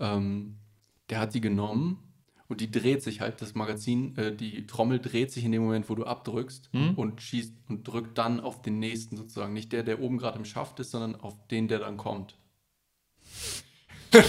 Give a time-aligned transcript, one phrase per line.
[0.00, 0.56] ähm,
[1.08, 1.98] der hat die genommen
[2.48, 5.88] und die dreht sich halt, das Magazin, äh, die Trommel dreht sich in dem Moment,
[5.88, 6.94] wo du abdrückst Hm?
[6.96, 9.52] und schießt und drückt dann auf den nächsten sozusagen.
[9.52, 12.36] Nicht der, der oben gerade im Schaft ist, sondern auf den, der dann kommt.
[14.12, 14.24] ich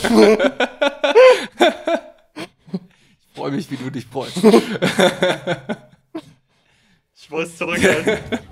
[3.33, 4.37] freue mich, wie du dich freust.
[7.15, 8.39] Ich wollte es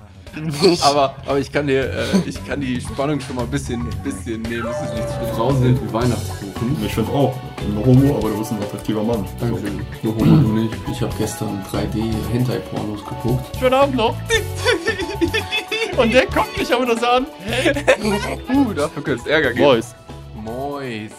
[0.81, 4.41] Aber, aber ich kann dir, äh, ich kann die Spannung schon mal ein bisschen, bisschen
[4.43, 4.67] nehmen.
[4.67, 6.85] Es ist nicht so draußen sind wie Weihnachtskuchen.
[6.85, 7.35] Ich finde auch.
[7.59, 9.25] Ein Homo, aber du bist ein attraktiver Mann.
[9.39, 9.85] Dankeschön.
[10.01, 10.75] Nur Homo, du nicht.
[10.91, 13.57] Ich habe gestern 3D-Hentai-Pornos geguckt.
[13.59, 14.15] Schönen Abend noch.
[15.97, 17.25] Und der guckt mich aber das an.
[17.25, 19.65] Uh, dafür könnte es Ärger geben.
[19.65, 19.95] Boys.
[20.35, 21.11] Mois.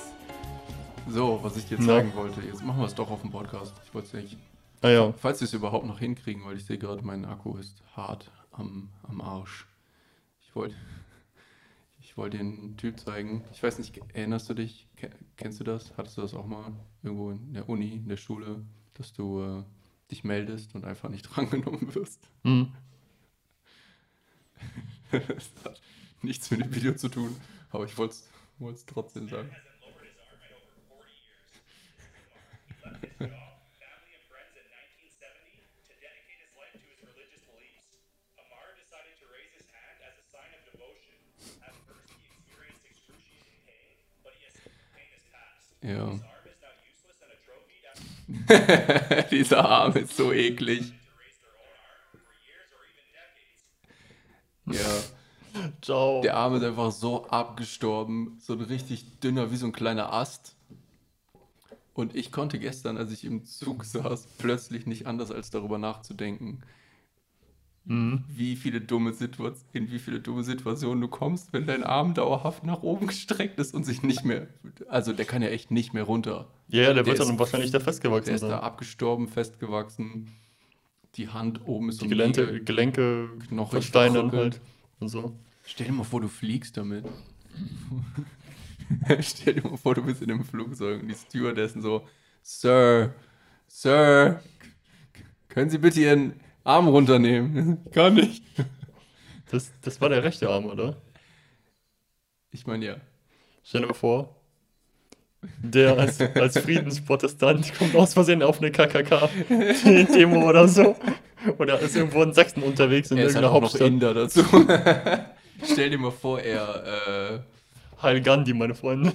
[1.08, 1.86] So, was ich dir Na.
[1.96, 2.40] sagen wollte.
[2.40, 3.74] Jetzt machen wir es doch auf dem Podcast.
[3.86, 4.38] Ich wollte es nicht.
[4.82, 5.12] Ah ja.
[5.20, 8.90] Falls wir es überhaupt noch hinkriegen, weil ich sehe gerade, mein Akku ist hart am,
[9.02, 9.66] am Arsch.
[10.42, 10.74] Ich wollte
[12.00, 13.44] ich wollte dir einen Typ zeigen.
[13.52, 14.88] Ich weiß nicht, erinnerst du dich?
[14.96, 15.96] Ke- Kennst du das?
[15.96, 18.64] Hattest du das auch mal irgendwo in der Uni, in der Schule,
[18.94, 19.64] dass du äh,
[20.10, 22.28] dich meldest und einfach nicht drangenommen wirst?
[22.44, 22.72] Hm.
[25.10, 25.80] Das hat
[26.22, 27.34] nichts mit dem Video zu tun,
[27.70, 28.14] aber ich wollte
[28.72, 29.50] es trotzdem sagen.
[45.82, 46.20] After
[49.30, 50.92] Dieser Arm ist so eklig.
[54.66, 54.80] Ja.
[55.82, 56.22] Ciao.
[56.22, 60.54] Der Arm ist einfach so abgestorben, so ein richtig dünner, wie so ein kleiner Ast.
[61.92, 66.62] Und ich konnte gestern, als ich im Zug saß, plötzlich nicht anders als darüber nachzudenken,
[68.28, 72.62] wie viele dumme Situationen, in wie viele dumme Situationen du kommst, wenn dein Arm dauerhaft
[72.64, 74.46] nach oben gestreckt ist und sich nicht mehr,
[74.88, 76.46] also der kann ja echt nicht mehr runter.
[76.68, 78.60] Ja, ja, der, wird Der dann wahrscheinlich da Der festgewachsen ist da sein.
[78.60, 80.28] abgestorben, festgewachsen.
[81.16, 84.60] Die Hand oben ist Die Gelenke, mega- Gelenke Knochen versteinern halt.
[85.00, 85.36] Und so.
[85.64, 87.04] Stell dir mal vor, du fliegst damit.
[89.20, 92.06] Stell dir mal vor, du bist in einem Flugzeug und die Stewardessen so,
[92.42, 93.14] Sir,
[93.66, 94.40] Sir,
[95.48, 96.34] können Sie bitte Ihren
[96.64, 97.78] Arm runternehmen?
[97.92, 98.44] Kann nicht.
[99.50, 100.96] Das, das war der rechte Arm, oder?
[102.52, 102.96] Ich meine ja.
[103.62, 104.36] Stell dir mal vor,
[105.62, 110.96] der als, als Friedensprotestant kommt aus Versehen auf eine KKK-Demo oder so.
[111.58, 113.88] Oder ist irgendwo in Sachsen unterwegs in Er ist halt irgendeiner auch noch Hauptstadt.
[113.88, 114.44] Inder dazu.
[115.72, 119.12] Stell dir mal vor, er, äh, Heil Gandhi, meine Freunde.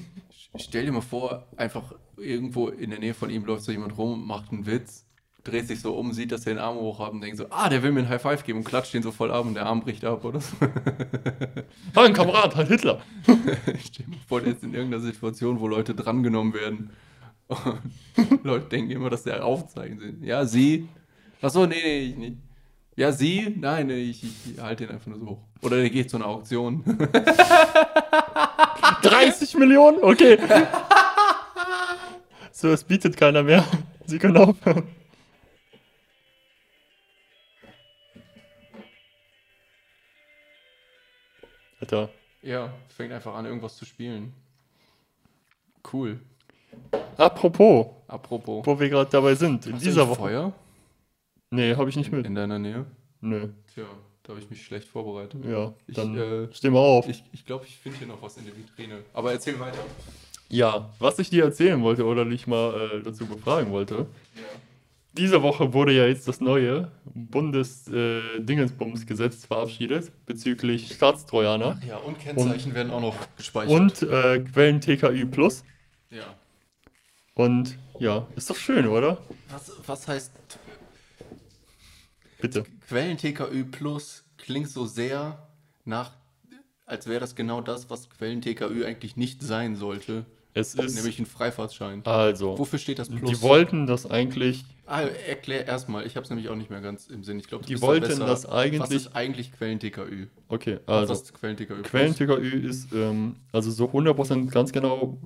[0.57, 4.13] stell dir mal vor, einfach irgendwo in der Nähe von ihm läuft so jemand rum
[4.13, 5.04] und macht einen Witz,
[5.45, 7.69] dreht sich so um, sieht, dass er den Arm hoch hat und denkt so, ah,
[7.69, 9.65] der will mir einen High Five geben und klatscht ihn so voll ab und der
[9.65, 10.55] Arm bricht ab oder so.
[11.95, 13.01] Ein Kamerad, Heil Hitler.
[13.25, 16.89] Stell dir mal vor, der ist in irgendeiner Situation, wo Leute drangenommen werden.
[17.47, 20.23] Und Leute denken immer, dass der Aufzeigen sind.
[20.23, 20.89] Ja, sie.
[21.41, 22.37] Achso, nee, nee, ich nicht.
[22.97, 23.55] Ja, sie?
[23.59, 25.41] Nein, nee, ich, ich halte den einfach nur so hoch.
[25.61, 26.83] Oder der geht zu einer Auktion.
[29.03, 30.01] 30 Millionen?
[30.01, 30.37] Okay.
[32.51, 33.65] So, es bietet keiner mehr.
[34.05, 34.83] Sie können aufhören.
[41.79, 42.09] Alter,
[42.41, 44.33] ja, fängt einfach an, irgendwas zu spielen.
[45.91, 46.19] Cool.
[47.17, 48.65] apropos, Apropos.
[48.65, 50.29] wo wir gerade dabei sind, in Hast du dieser eigentlich Woche.
[50.29, 50.53] Feuer
[51.51, 52.25] Nee, habe ich nicht mit.
[52.25, 52.85] in deiner Nähe?
[53.21, 53.85] Nö, Tja,
[54.23, 55.43] da habe ich mich schlecht vorbereitet.
[55.45, 57.07] ja, Ich, dann äh, stehen wir auf.
[57.07, 58.99] Ich, ich glaube, ich finde hier noch was in der Vitrine.
[59.13, 59.77] Aber erzähl weiter.
[60.49, 63.95] Ja, was ich dir erzählen wollte oder dich mal äh, dazu befragen wollte.
[64.35, 64.41] Ja.
[65.17, 72.91] Diese Woche wurde ja jetzt das neue Bundes-Dingensbums-Gesetz verabschiedet bezüglich Staatstrojaner Ja, und Kennzeichen werden
[72.91, 73.71] auch noch gespeichert.
[73.71, 75.63] und äh, Quellen TKÜ Plus.
[76.09, 76.35] Ja.
[77.33, 79.19] Und ja, ist doch schön, oder?
[79.49, 80.31] Was, was heißt
[82.41, 82.63] Bitte.
[82.87, 85.47] Quellen TKÜ Plus klingt so sehr
[85.85, 86.11] nach,
[86.85, 90.25] als wäre das genau das, was Quellen TKÜ eigentlich nicht sein sollte.
[90.57, 92.01] Es ist Nämlich ein Freifahrtschein.
[92.05, 93.29] also, Wofür steht das Plus?
[93.29, 97.07] die wollten das eigentlich, ah, erklär erstmal, ich habe es nämlich auch nicht mehr ganz
[97.07, 97.37] im Sinn.
[97.39, 98.25] Ich glaube, Die da wollten besser.
[98.25, 100.27] das Was eigentlich- ist eigentlich Quellen TKÜ?
[100.47, 101.87] okay, Was also ist Quellen TKÜ Plus?
[101.89, 105.17] Quellen TKÜ ist, ähm, also so 100% ganz genau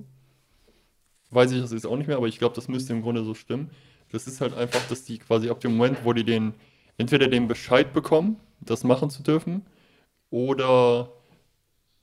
[1.30, 3.34] weiß ich das jetzt auch nicht mehr, aber ich glaube, das müsste im Grunde so
[3.34, 3.70] stimmen.
[4.10, 6.54] Das ist halt einfach, dass die quasi ab dem Moment, wo die den,
[6.98, 9.64] entweder den Bescheid bekommen, das machen zu dürfen,
[10.30, 11.12] oder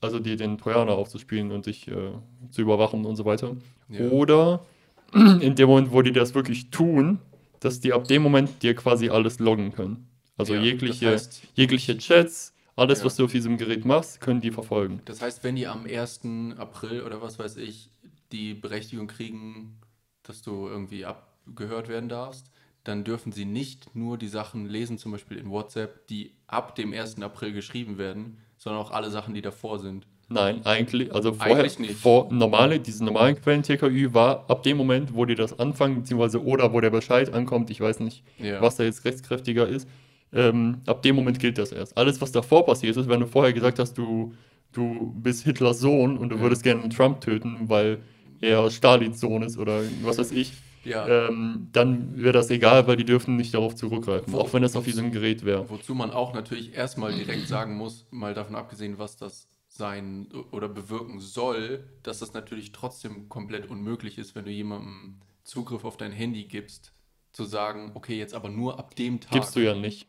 [0.02, 2.12] also die den Trojaner aufzuspielen und dich äh,
[2.52, 3.56] zu überwachen und so weiter.
[3.90, 4.10] Ja.
[4.10, 4.66] Oder
[5.14, 7.20] in dem Moment, wo die das wirklich tun,
[7.60, 10.08] dass die ab dem Moment dir quasi alles loggen können.
[10.38, 13.06] Also Ja, jegliche, das heißt- jegliche Chats, alles, Ja.
[13.06, 15.02] was du auf diesem Gerät machst, können die verfolgen.
[15.06, 16.54] Das heißt, wenn die am 1.
[16.58, 17.90] April oder was weiß ich
[18.32, 19.80] die Berechtigung kriegen,
[20.22, 22.52] dass du irgendwie abgehört werden darfst,
[22.84, 26.94] dann dürfen sie nicht nur die Sachen lesen, zum Beispiel in WhatsApp, die ab dem
[26.94, 27.22] 1.
[27.24, 30.06] April geschrieben werden, sondern auch alle Sachen, die davor sind.
[30.30, 31.94] Nein, eigentlich, also vorher, Eigentlich nicht.
[31.96, 36.44] vor normale, diese normalen Quellen TKÜ war ab dem Moment, wo die das anfangen, beziehungsweise
[36.44, 38.62] oder wo der Bescheid ankommt, ich weiß nicht, Ja.
[38.62, 39.88] was da jetzt rechtskräftiger ist,
[40.34, 41.98] ähm, ab dem Moment gilt das erst.
[41.98, 44.34] Alles, was davor passiert ist, wenn du vorher gesagt hast, du,
[44.74, 46.42] du bist Hitlers Sohn und du Ja.
[46.42, 48.00] würdest gerne Trump töten, weil
[48.42, 50.52] er Stalins Sohn ist oder was weiß ich,
[50.84, 51.28] Ja.
[51.28, 54.76] ähm, dann wäre das egal, weil die dürfen nicht darauf zurückgreifen, Wo- auch wenn das
[54.76, 55.70] auf diesem Gerät wäre.
[55.70, 60.70] Wozu man auch natürlich erstmal direkt sagen muss, mal davon abgesehen, was das sein oder
[60.70, 66.12] bewirken soll, dass das natürlich trotzdem komplett unmöglich ist, wenn du jemandem Zugriff auf dein
[66.12, 66.94] Handy gibst,
[67.34, 69.32] zu sagen, okay, jetzt aber nur ab dem Tag.
[69.34, 70.08] Gibst du ja nicht.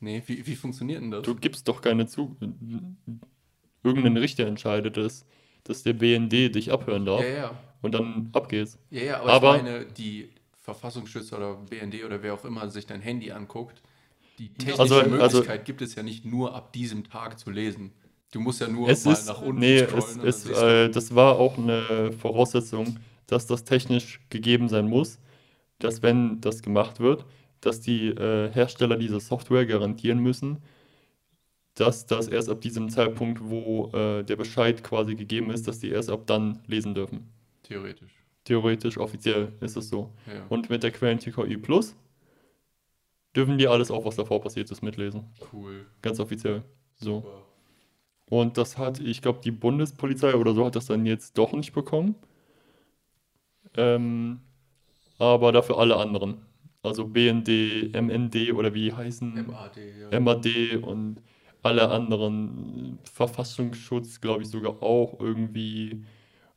[0.00, 1.22] Nee, wie, wie funktioniert denn das?
[1.22, 2.36] Du gibst doch keine zu.
[3.82, 5.24] Irgendein Richter entscheidet es,
[5.64, 7.58] dass der BND dich abhören darf ja, ja.
[7.84, 8.78] Und dann ab geht's.
[8.90, 10.30] Ja, ja, aber, Aber- ich meine, die
[10.62, 13.82] Verfassungsschützer oder BND oder wer auch immer sich dein Handy anguckt,
[14.38, 17.92] die technische Also- also- Möglichkeit gibt es ja nicht nur ab diesem Tag zu lesen.
[18.32, 21.14] Du musst ja nur Es mal ist, nach unten nee, scrollen es, es, äh, das
[21.14, 25.20] war auch eine Voraussetzung, dass das technisch gegeben sein muss,
[25.78, 27.26] dass wenn das gemacht wird,
[27.60, 30.58] dass die äh, Hersteller dieser Software garantieren müssen,
[31.74, 35.90] dass das erst ab diesem Zeitpunkt, wo äh, der Bescheid quasi gegeben ist, dass die
[35.90, 37.28] erst ab dann lesen dürfen.
[37.64, 38.12] Theoretisch.
[38.44, 40.12] Theoretisch, offiziell ist es so.
[40.26, 40.46] Ja.
[40.48, 41.96] Und mit der Quellen TKI Plus
[43.34, 45.24] dürfen die alles auch, was davor passiert ist, mitlesen.
[45.52, 45.86] cool.
[46.02, 46.62] Ganz offiziell.
[46.96, 47.22] So.
[47.22, 47.42] Super.
[48.30, 51.72] Und das hat, ich glaube, die Bundespolizei oder so hat das dann jetzt doch nicht
[51.72, 52.14] bekommen.
[53.76, 54.40] Ähm,
[55.18, 56.46] aber dafür alle anderen.
[56.82, 59.78] Also BND, MND oder wie heißen, MAD,
[60.10, 60.20] ja.
[60.20, 61.22] MAD und
[61.62, 66.04] alle anderen, Verfassungsschutz, glaube ich, sogar auch irgendwie.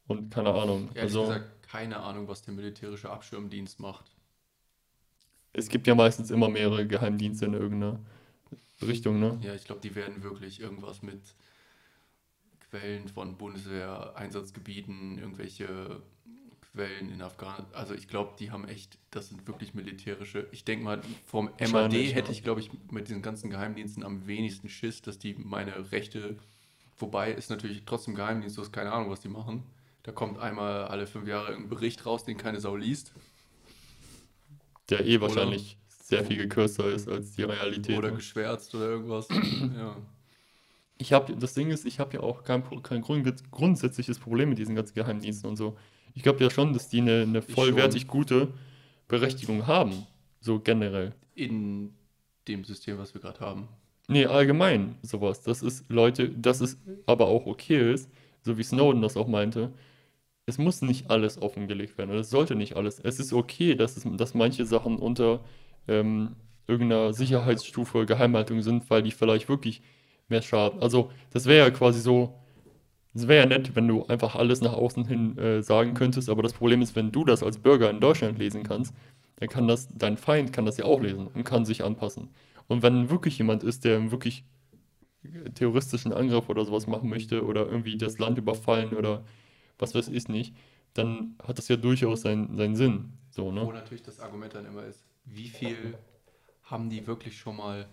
[0.08, 0.88] Und keine Ahnung.
[0.90, 4.16] Ehrlich Also, gesagt, keine Ahnung, was der militärische Abschirmdienst macht.
[5.54, 8.00] es gibt ja meistens immer mehrere Geheimdienste in irgendeiner
[8.82, 9.40] Richtung, ne?
[9.42, 11.20] Ja, ich glaube, die werden wirklich irgendwas mit
[12.70, 16.02] Quellen von Bundeswehr-Einsatzgebieten, irgendwelche
[16.62, 17.66] Quellen in Afghanistan.
[17.74, 20.48] Also ich glaube, die haben echt, das sind wirklich militärische.
[20.52, 24.70] Ich denke mal, vom MAD hätte ich, glaube ich, mit diesen ganzen Geheimdiensten am wenigsten
[24.70, 26.38] Schiss, dass die meine Rechte,
[26.98, 29.64] wobei ist natürlich trotzdem Geheimdienst, du hast keine Ahnung, was die machen.
[30.08, 33.12] Da kommt einmal alle fünf Jahre ein Bericht raus, den keine Sau liest.
[34.90, 37.98] Der eh wahrscheinlich sehr viel gekürzer ist als die Realität.
[37.98, 38.16] Oder ne?
[38.16, 39.28] geschwärzt oder irgendwas.
[39.76, 39.98] ja.
[40.98, 44.60] Ich habe, das Ding ist, ich habe ja auch kein, kein grund, grundsätzliches Problem mit
[44.60, 45.76] diesen ganzen Geheimdiensten und so.
[46.16, 48.54] Ich glaube ja schon, dass die eine, eine vollwertig gute
[49.10, 50.08] Berechtigung haben.
[50.40, 51.16] So generell.
[51.36, 51.94] In
[52.48, 53.68] dem System, was wir gerade haben.
[54.08, 55.44] Nee, allgemein sowas.
[55.44, 58.10] Das ist Leute, dass es aber auch okay ist,
[58.42, 59.74] so wie Snowden das auch meinte.
[60.50, 62.16] Es muss nicht alles offengelegt werden.
[62.16, 63.00] Es sollte nicht alles.
[63.00, 65.42] Es ist okay, dass, es, dass manche Sachen unter
[65.90, 69.82] ähm, irgendeiner Sicherheitsstufe Geheimhaltung sind, weil die vielleicht wirklich
[70.30, 70.82] mehr schaden.
[70.82, 72.34] Also, das wäre ja quasi so.
[73.14, 76.44] Es wäre ja nett, wenn du einfach alles nach außen hin äh, sagen könntest, aber
[76.44, 78.94] das Problem ist, wenn du das als Bürger in Deutschland lesen kannst,
[79.38, 82.30] dann kann das, dein Feind kann das ja auch lesen und kann sich anpassen.
[82.68, 84.46] Und wenn wirklich jemand ist, der wirklich
[85.56, 89.24] terroristischen Angriff oder sowas machen möchte oder irgendwie das Land überfallen oder
[89.80, 90.56] was weiß ich nicht,
[90.94, 93.14] dann hat das ja durchaus seinen, seinen Sinn.
[93.32, 93.66] So, Wo ne?
[93.74, 95.98] natürlich das Argument dann immer ist, wie viel
[96.64, 97.88] haben die wirklich schon mal,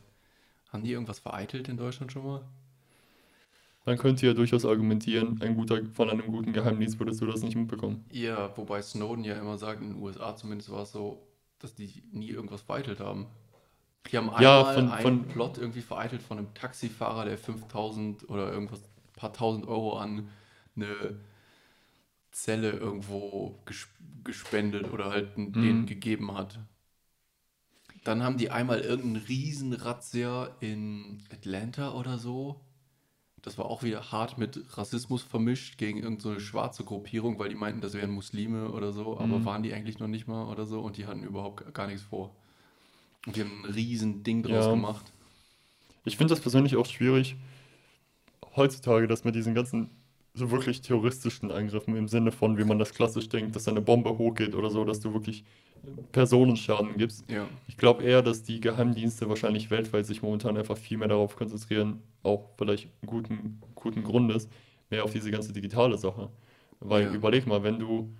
[0.72, 2.44] haben die irgendwas vereitelt in Deutschland schon mal?
[3.86, 7.54] Man könnte ja durchaus argumentieren, ein guter, von einem guten Geheimdienst würdest du das nicht
[7.56, 8.04] mitbekommen.
[8.10, 11.26] Ja, wobei Snowden ja immer sagt, in den USA zumindest war es so,
[11.58, 13.26] dass die nie irgendwas vereitelt haben.
[14.10, 18.28] Die haben Ja, einmal von- einen von- Plot irgendwie vereitelt von einem Taxifahrer, der 5000
[18.30, 18.80] oder irgendwas,
[19.16, 20.28] paar tausend Euro an
[20.76, 21.18] eine
[22.34, 23.88] Zelle irgendwo ges
[24.24, 25.62] gespendet oder halt Mhm.
[25.62, 26.60] denen gegeben hat.
[28.04, 32.60] Dann haben die einmal irgendeinen riesen Razzia in Atlanta oder so.
[33.42, 37.80] Das war auch wieder hart mit Rassismus vermischt gegen irgendeine schwarze Gruppierung, weil die meinten,
[37.82, 39.46] das wären Muslime oder so, aber Mhm.
[39.46, 42.36] waren die eigentlich noch nicht mal oder so und die hatten überhaupt gar nichts vor.
[43.26, 44.70] Und die haben ein riesen Ding draus Ja.
[44.70, 45.12] gemacht.
[46.06, 47.36] Ich finde das persönlich auch schwierig,
[48.56, 49.90] heutzutage, dass mit diesen ganzen
[50.34, 54.18] so wirklich terroristischen Angriffen im Sinne von, wie man das klassisch denkt, dass eine Bombe
[54.18, 55.44] hochgeht oder so, dass du wirklich
[56.12, 57.30] Personenschaden gibst.
[57.30, 57.46] Ja.
[57.68, 62.02] Ich glaube eher, dass die Geheimdienste wahrscheinlich weltweit sich momentan einfach viel mehr darauf konzentrieren,
[62.22, 64.48] auch vielleicht guten, guten Grundes,
[64.90, 66.30] mehr auf diese ganze digitale Sache.
[66.80, 67.12] Weil Ja.
[67.14, 68.10] überleg mal, wenn du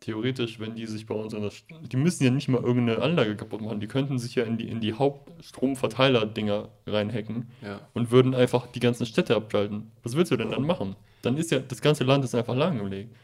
[0.00, 3.36] theoretisch, wenn die sich bei uns in das, die müssen ja nicht mal irgendeine Anlage
[3.36, 7.80] kaputt machen, die könnten sich ja in die, in die Hauptstromverteiler-Dinger reinhacken Ja.
[7.94, 9.90] und würden einfach die ganzen Städte abschalten.
[10.02, 10.96] Was willst du denn dann machen?
[11.22, 13.14] dann ist ja das ganze Land ist einfach lahmgelegt.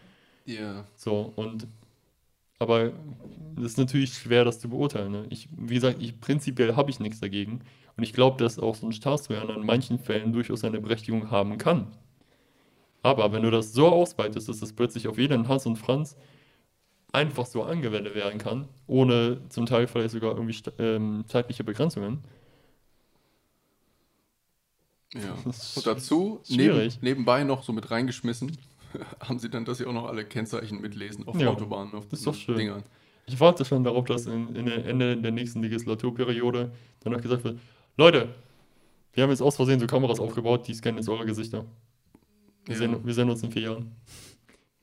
[0.45, 0.85] Ja.
[0.97, 1.67] So, und
[2.59, 2.93] aber
[3.55, 5.13] das ist natürlich schwer, das zu beurteilen.
[5.13, 5.27] Ne?
[5.31, 7.61] Ich, wie gesagt, ich, prinzipiell habe ich nichts dagegen.
[7.97, 11.57] Und ich glaube, dass auch so ein Staatstrojaner in manchen Fällen durchaus eine Berechtigung haben
[11.57, 11.87] kann.
[13.03, 16.17] Aber wenn du das so ausweitest, dass das plötzlich auf jeden Hans und Franz
[17.13, 22.23] einfach so angewendet werden kann, ohne zum Teil vielleicht sogar irgendwie ähm, zeitliche Begrenzungen,
[25.15, 25.33] Ja.
[25.45, 28.59] Und dazu, neben, nebenbei noch so mit reingeschmissen,
[29.21, 32.19] haben sie dann, dass sie auch noch alle Kennzeichen mitlesen auf Ja, Autobahnen, auf das
[32.21, 32.57] ist doch schön.
[32.57, 32.83] Dingern.
[33.27, 36.71] Ich warte schon darauf, dass in, in der Ende der nächsten Legislaturperiode
[37.01, 37.59] dann noch gesagt wird,
[37.97, 38.29] Leute,
[39.15, 41.65] wir haben jetzt aus Versehen so Kameras aufgebaut, die scannen jetzt eure Gesichter.
[42.67, 42.79] Wir, Ja.
[42.79, 43.93] sehen, wir sehen uns in vier Jahren.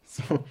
[0.05, 0.43] So,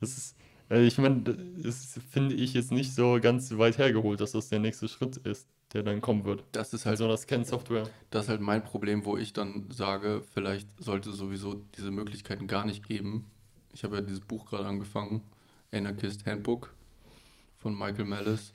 [0.00, 0.36] das ist,
[0.74, 4.58] also ich meine, das finde ich jetzt nicht so ganz weit hergeholt, dass das der
[4.58, 6.42] nächste Schritt ist, der dann kommen wird.
[6.50, 7.88] Das ist halt Also das Scan-Software.
[8.10, 12.66] Das ist halt mein Problem, wo ich dann sage, vielleicht sollte sowieso diese Möglichkeiten gar
[12.66, 13.26] nicht geben.
[13.72, 15.22] Ich habe ja dieses Buch gerade angefangen,
[15.72, 16.74] Anarchist Handbook
[17.58, 18.52] von Michael Malice,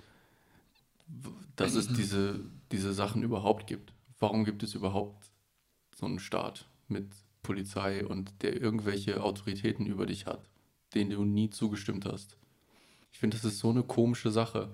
[1.56, 2.42] dass es diese,
[2.74, 3.94] diese Sachen überhaupt gibt.
[4.20, 5.32] Warum gibt es überhaupt
[5.96, 7.08] so einen Staat mit
[7.44, 10.50] Polizei und der irgendwelche Autoritäten über dich hat,
[10.94, 12.38] denen du nie zugestimmt hast?
[13.12, 14.70] Ich finde, das ist so eine komische Sache,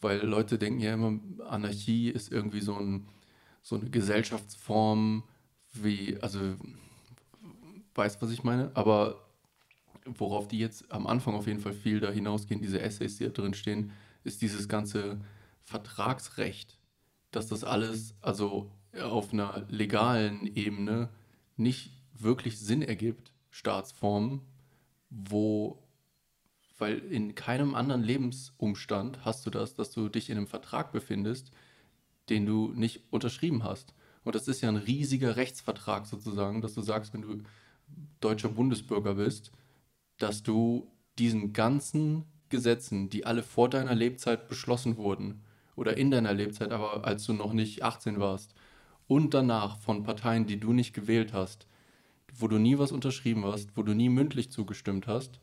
[0.00, 3.08] weil Leute denken ja immer, Anarchie ist irgendwie so ein
[3.62, 5.24] so eine Gesellschaftsform
[5.74, 6.40] wie, also,
[7.94, 8.70] weißt was ich meine?
[8.74, 9.26] Aber
[10.06, 13.30] worauf die jetzt am Anfang auf jeden Fall viel da hinausgehen, diese Essays, die da
[13.30, 13.92] drin stehen,
[14.24, 15.20] ist dieses ganze
[15.64, 16.78] Vertragsrecht,
[17.30, 21.10] dass das alles, also auf einer legalen Ebene,
[21.56, 24.40] nicht wirklich Sinn ergibt, Staatsformen,
[25.10, 25.82] wo,
[26.78, 31.50] weil in keinem anderen Lebensumstand hast du das, dass du dich in einem Vertrag befindest,
[32.28, 33.94] den du nicht unterschrieben hast.
[34.24, 37.42] Und das ist ja ein riesiger Rechtsvertrag sozusagen, dass du sagst, wenn du
[38.20, 39.52] deutscher Bundesbürger bist,
[40.18, 45.42] dass du diesen ganzen Gesetzen, die alle vor deiner Lebzeit beschlossen wurden
[45.76, 48.54] oder in deiner Lebzeit, aber als du noch nicht 18 warst
[49.06, 51.66] und danach von Parteien, die du nicht gewählt hast,
[52.34, 55.40] wo du nie was unterschrieben hast, wo du nie mündlich zugestimmt hast,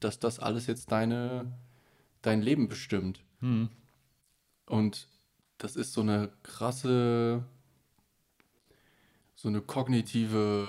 [0.00, 1.52] dass das alles jetzt deine,
[2.22, 3.22] dein Leben bestimmt.
[3.40, 3.68] Hm.
[4.66, 5.08] Und
[5.58, 7.44] das ist so eine krasse,
[9.34, 10.66] so eine kognitive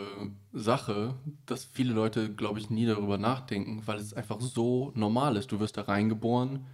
[0.52, 1.16] Sache,
[1.46, 5.52] dass viele Leute, glaube ich, nie darüber nachdenken, weil es einfach so normal ist.
[5.52, 6.66] Du wirst da reingeboren,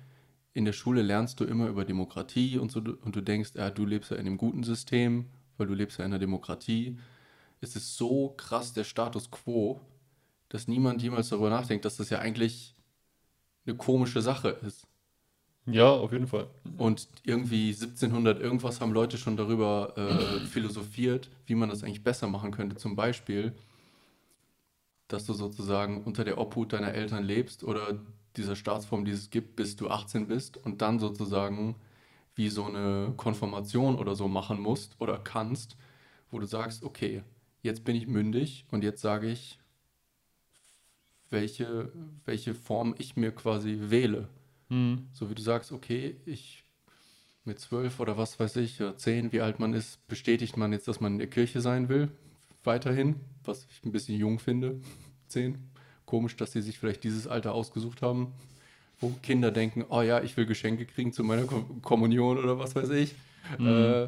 [0.53, 3.85] in der Schule lernst du immer über Demokratie und so und du denkst, ja, du
[3.85, 5.27] lebst ja in einem guten System,
[5.57, 6.97] weil du lebst ja in einer Demokratie.
[7.61, 9.81] Es ist so krass der Status quo,
[10.49, 12.75] dass niemand jemals darüber nachdenkt, dass das ja eigentlich
[13.65, 14.87] eine komische Sache ist.
[15.65, 16.47] Ja, auf jeden Fall.
[16.77, 22.27] Und irgendwie 1700 irgendwas haben Leute schon darüber äh, philosophiert, wie man das eigentlich besser
[22.27, 22.75] machen könnte.
[22.75, 23.53] Zum Beispiel,
[25.07, 27.99] dass du sozusagen unter der Obhut deiner Eltern lebst oder
[28.37, 31.75] dieser Staatsform, die es gibt, bis du 18 bist und dann sozusagen
[32.35, 35.75] wie so eine Konfirmation oder so machen musst oder kannst,
[36.31, 37.23] wo du sagst, okay,
[37.61, 39.59] jetzt bin ich mündig und jetzt sage ich,
[41.29, 41.91] welche,
[42.25, 44.27] welche Form ich mir quasi wähle.
[44.69, 45.07] Hm.
[45.13, 46.63] So wie du sagst, okay, ich
[47.45, 50.87] mit zwölf oder was weiß ich, oder zehn, wie alt man ist, bestätigt man jetzt,
[50.87, 52.09] dass man in der Kirche sein will,
[52.63, 54.79] weiterhin, was ich ein bisschen jung finde,
[55.27, 55.57] zehn.
[56.05, 58.33] Komisch, dass sie sich vielleicht dieses Alter ausgesucht haben,
[58.99, 62.75] wo Kinder denken, oh ja, ich will Geschenke kriegen zu meiner Kom Kommunion oder was
[62.75, 63.13] weiß ich.
[63.59, 64.07] Äh,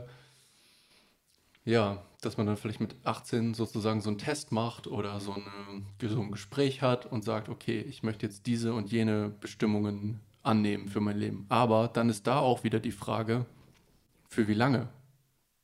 [1.65, 6.10] ja, dass man dann vielleicht mit 18 sozusagen so einen Test macht oder so, eine,
[6.10, 10.88] so ein Gespräch hat und sagt, okay, ich möchte jetzt diese und jene Bestimmungen annehmen
[10.88, 11.46] für mein Leben.
[11.50, 13.46] Aber dann ist da auch wieder die Frage,
[14.30, 14.89] für wie lange?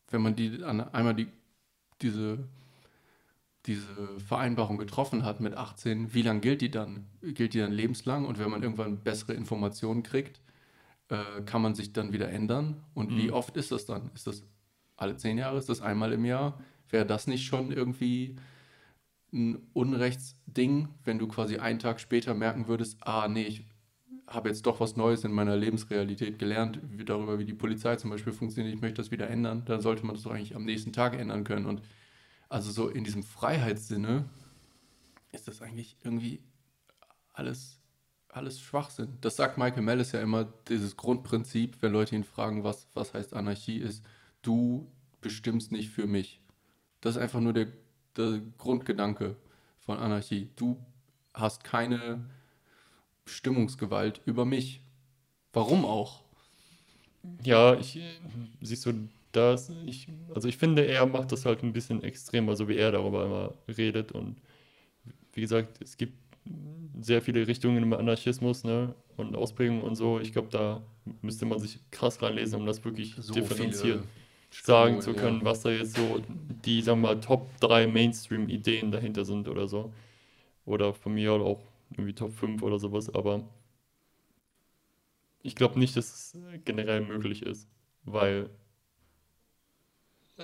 [0.10, 1.28] Wenn man die einmal die,
[2.02, 2.48] diese,
[3.66, 7.08] diese Vereinbarung getroffen hat mit 18, wie lange gilt die dann?
[7.22, 8.26] Gilt die dann lebenslang?
[8.26, 10.40] Und wenn man irgendwann bessere Informationen kriegt,
[11.10, 12.84] äh, kann man sich dann wieder ändern?
[12.94, 13.34] Und wie Mhm.
[13.34, 14.12] oft ist das dann?
[14.16, 14.44] Ist das
[14.98, 15.58] alle zehn Jahre?
[15.58, 16.60] Ist das einmal im Jahr?
[16.90, 18.36] Wäre das nicht schon irgendwie
[19.32, 23.66] ein Unrechtsding, wenn du quasi einen Tag später merken würdest, ah nee, ich
[24.28, 28.10] habe jetzt doch was Neues in meiner Lebensrealität gelernt, wie, darüber, wie die Polizei zum
[28.10, 30.92] Beispiel funktioniert, ich möchte das wieder ändern, dann sollte man das doch eigentlich am nächsten
[30.92, 31.66] Tag ändern können.
[31.66, 31.82] Und
[32.50, 34.26] also so in diesem Freiheitssinne
[35.32, 36.42] ist das eigentlich irgendwie
[37.34, 37.80] alles,
[38.30, 39.18] alles Schwachsinn.
[39.22, 43.34] Das sagt Michael Mellis ja immer, dieses Grundprinzip, wenn Leute ihn fragen, was, was heißt
[43.34, 44.04] Anarchie, ist,
[44.48, 44.88] du
[45.20, 46.40] bestimmst nicht für mich.
[47.02, 47.68] Das ist einfach nur der,
[48.16, 49.36] der Grundgedanke
[49.80, 50.50] von Anarchie.
[50.56, 50.78] Du
[51.34, 52.26] hast keine
[53.26, 54.82] Bestimmungsgewalt über mich.
[55.52, 56.24] Warum auch?
[57.44, 58.00] Ja, ich,
[58.62, 62.70] siehst du, das, ich, also ich finde, er macht das halt ein bisschen extremer, so
[62.70, 64.38] wie er darüber immer redet und
[65.34, 66.18] wie gesagt, es gibt
[67.00, 68.96] sehr viele Richtungen im Anarchismus, ne?
[69.18, 70.20] Und Ausprägungen und so.
[70.20, 70.82] Ich glaube, da
[71.22, 74.08] müsste man sich krass reinlesen, um das wirklich So differenziert viele
[74.52, 75.46] sagen zu können, ja.
[75.46, 76.22] was da jetzt so
[76.66, 79.94] die, sagen wir mal, Top 3 Mainstream-Ideen dahinter sind oder so.
[80.66, 83.44] Oder von mir auch irgendwie Top 5 oder sowas, aber
[85.42, 87.70] ich glaube nicht, dass es generell möglich ist,
[88.04, 88.50] weil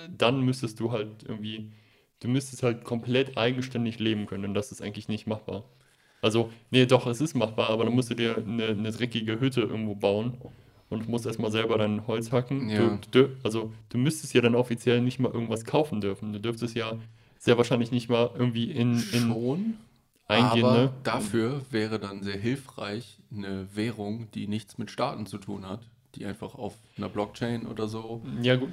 [0.08, 1.72] dann müsstest du halt irgendwie,
[2.20, 5.64] du müsstest halt komplett eigenständig leben können und das ist eigentlich nicht machbar.
[6.22, 9.60] Also, nee, doch, es ist machbar, aber dann musst du dir eine, eine dreckige Hütte
[9.60, 10.38] irgendwo bauen
[10.90, 12.68] und musst erstmal selber dein Holz hacken.
[12.68, 12.98] Ja.
[13.10, 16.32] Du, du, also, du müsstest ja dann offiziell nicht mal irgendwas kaufen dürfen.
[16.32, 16.92] Du dürftest ja
[17.38, 19.74] sehr wahrscheinlich nicht mal irgendwie in, in Schon,
[20.26, 20.92] eingehen, aber ne?
[21.02, 25.80] dafür wäre dann sehr hilfreich eine Währung, die nichts mit Staaten zu tun hat,
[26.14, 28.22] die einfach auf einer Blockchain oder so.
[28.42, 28.70] Ja, gut.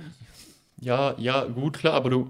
[0.80, 2.28] Ja, ja, gut, klar, aber du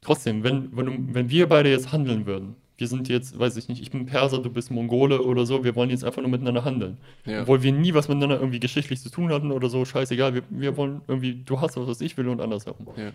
[0.00, 3.68] trotzdem, wenn, wenn, du, wenn wir beide jetzt handeln würden, wir sind jetzt, weiß ich
[3.68, 6.64] nicht, ich bin Perser, du bist Mongole oder so, wir wollen jetzt einfach nur miteinander
[6.64, 6.96] handeln.
[7.24, 7.42] Ja.
[7.42, 10.76] Obwohl wir nie was miteinander irgendwie geschichtlich zu tun hatten oder so, scheißegal, wir, wir
[10.76, 12.86] wollen irgendwie, du hast was, was ich will und andersherum.
[12.96, 13.12] Ja.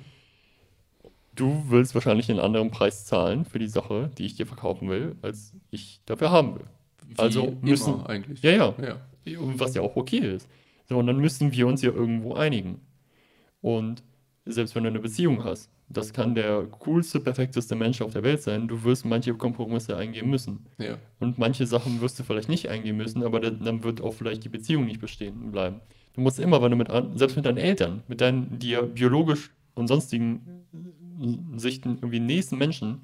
[1.35, 5.15] Du willst wahrscheinlich einen anderen Preis zahlen für die Sache, die ich dir verkaufen will,
[5.21, 6.65] als ich dafür haben will.
[7.07, 8.41] Wie Also müssen, eigentlich.
[8.41, 8.95] ja, ja, Ja.
[9.55, 10.47] was ja auch okay ist.
[10.87, 12.81] So, und dann müssen wir uns ja irgendwo einigen.
[13.61, 14.03] Und
[14.51, 18.41] selbst wenn du eine Beziehung hast, das kann der coolste, perfekteste Mensch auf der Welt
[18.41, 20.65] sein, du wirst manche Kompromisse eingehen müssen.
[20.77, 20.97] ja.
[21.19, 24.49] Und manche Sachen wirst du vielleicht nicht eingehen müssen, aber dann, wird auch vielleicht die
[24.49, 25.81] Beziehung nicht bestehen bleiben.
[26.13, 29.51] Du musst immer, wenn du mit, an- selbst mit deinen Eltern, mit deinen dir biologisch
[29.75, 30.41] und sonstigen
[31.57, 33.01] Sichten irgendwie nächsten Menschen,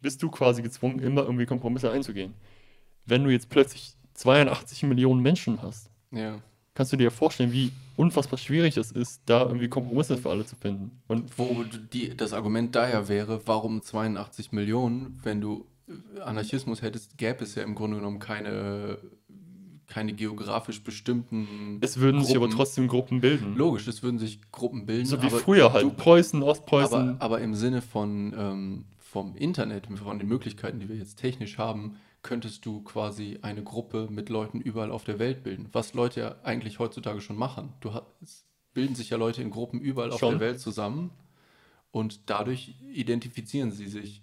[0.00, 2.34] bist du quasi gezwungen, immer irgendwie Kompromisse einzugehen.
[3.04, 6.40] Wenn du jetzt plötzlich 82 Millionen Menschen hast, Ja.
[6.76, 10.54] Kannst du dir vorstellen, wie unfassbar schwierig es ist, da irgendwie Kompromisse für alle zu
[10.54, 10.90] finden.
[11.08, 17.16] Und Wo die, das Argument daher wäre, warum 82 Millionen, wenn du äh, Anarchismus hättest,
[17.16, 18.98] gäbe es ja im Grunde genommen keine,
[19.86, 21.78] keine geografisch bestimmten.
[21.80, 22.56] es würden sich aber Gruppen.
[22.58, 23.56] trotzdem Gruppen bilden.
[23.56, 25.06] Logisch, es würden sich Gruppen bilden.
[25.06, 25.84] So wie früher halt.
[25.84, 27.16] Du, Preußen, Ostpreußen.
[27.16, 31.56] aber, aber im Sinne von ähm, vom Internet, von den Möglichkeiten, die wir jetzt technisch
[31.56, 35.68] haben, könntest du quasi eine Gruppe mit Leuten überall auf der Welt bilden.
[35.72, 37.72] Was Leute ja eigentlich heutzutage schon machen.
[37.80, 40.32] Du hast, es bilden sich ja Leute in Gruppen überall auf Schon.
[40.32, 41.10] der Welt zusammen
[41.92, 44.22] und dadurch identifizieren sie sich.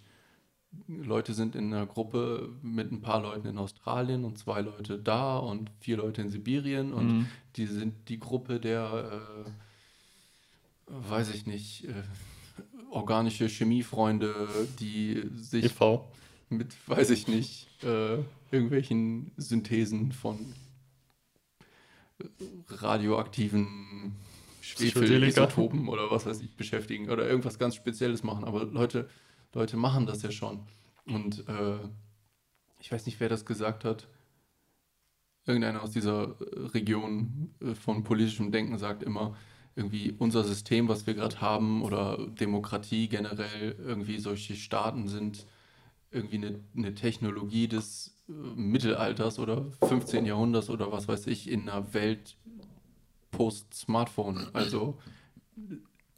[0.87, 5.37] Leute sind in einer Gruppe mit ein paar Leuten in Australien und zwei Leute da
[5.37, 7.27] und vier Leute in Sibirien und Mhm.
[7.55, 11.93] die sind die Gruppe der, äh, weiß ich nicht, äh,
[12.89, 14.33] organische Chemiefreunde,
[14.79, 16.07] die sich e.V.
[16.49, 20.53] mit, weiß ich nicht, äh, irgendwelchen Synthesen von
[22.69, 24.15] radioaktiven.
[24.61, 28.45] Schwefelisotopen oder was weiß ich beschäftigen oder irgendwas ganz Spezielles machen.
[28.45, 29.09] Aber Leute,
[29.53, 30.61] Leute machen das ja schon.
[31.05, 31.79] Und äh,
[32.79, 34.07] ich weiß nicht, wer das gesagt hat.
[35.45, 39.35] Irgendeiner aus dieser äh, Region äh, von politischem Denken sagt immer,
[39.75, 45.45] irgendwie unser System, was wir gerade haben, oder Demokratie generell, irgendwie solche Staaten sind
[46.13, 50.25] irgendwie eine, eine Technologie des äh, Mittelalters oder 15.
[50.25, 52.37] Jahrhunderts oder was weiß ich, in einer Welt
[53.31, 54.47] post-Smartphone.
[54.53, 54.97] Also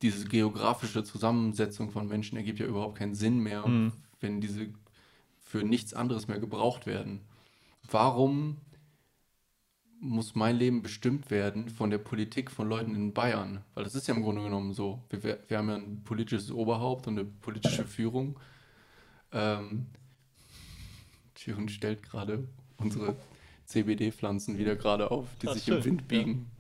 [0.02, 3.94] diese geografische Zusammensetzung von Menschen ergibt ja überhaupt keinen Sinn mehr, Mhm.
[4.20, 4.68] wenn diese
[5.40, 7.22] für nichts anderes mehr gebraucht werden.
[7.90, 8.58] Warum
[10.02, 13.64] muss mein Leben bestimmt werden von der Politik von Leuten in Bayern?
[13.74, 15.02] Weil das ist ja im Grunde genommen so.
[15.10, 18.38] Wir, wir wir haben ja ein politisches Oberhaupt und eine politische Führung.
[19.36, 19.88] Ähm,
[21.38, 23.16] Jürgen stellt gerade unsere
[23.66, 26.08] CBD-Pflanzen wieder gerade auf, die Ach, sich schön, im Wind ja.
[26.08, 26.52] biegen.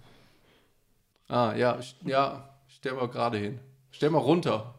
[1.28, 3.60] Ah, ja, ja, stell mal gerade hin.
[3.92, 4.76] Stell mal runter.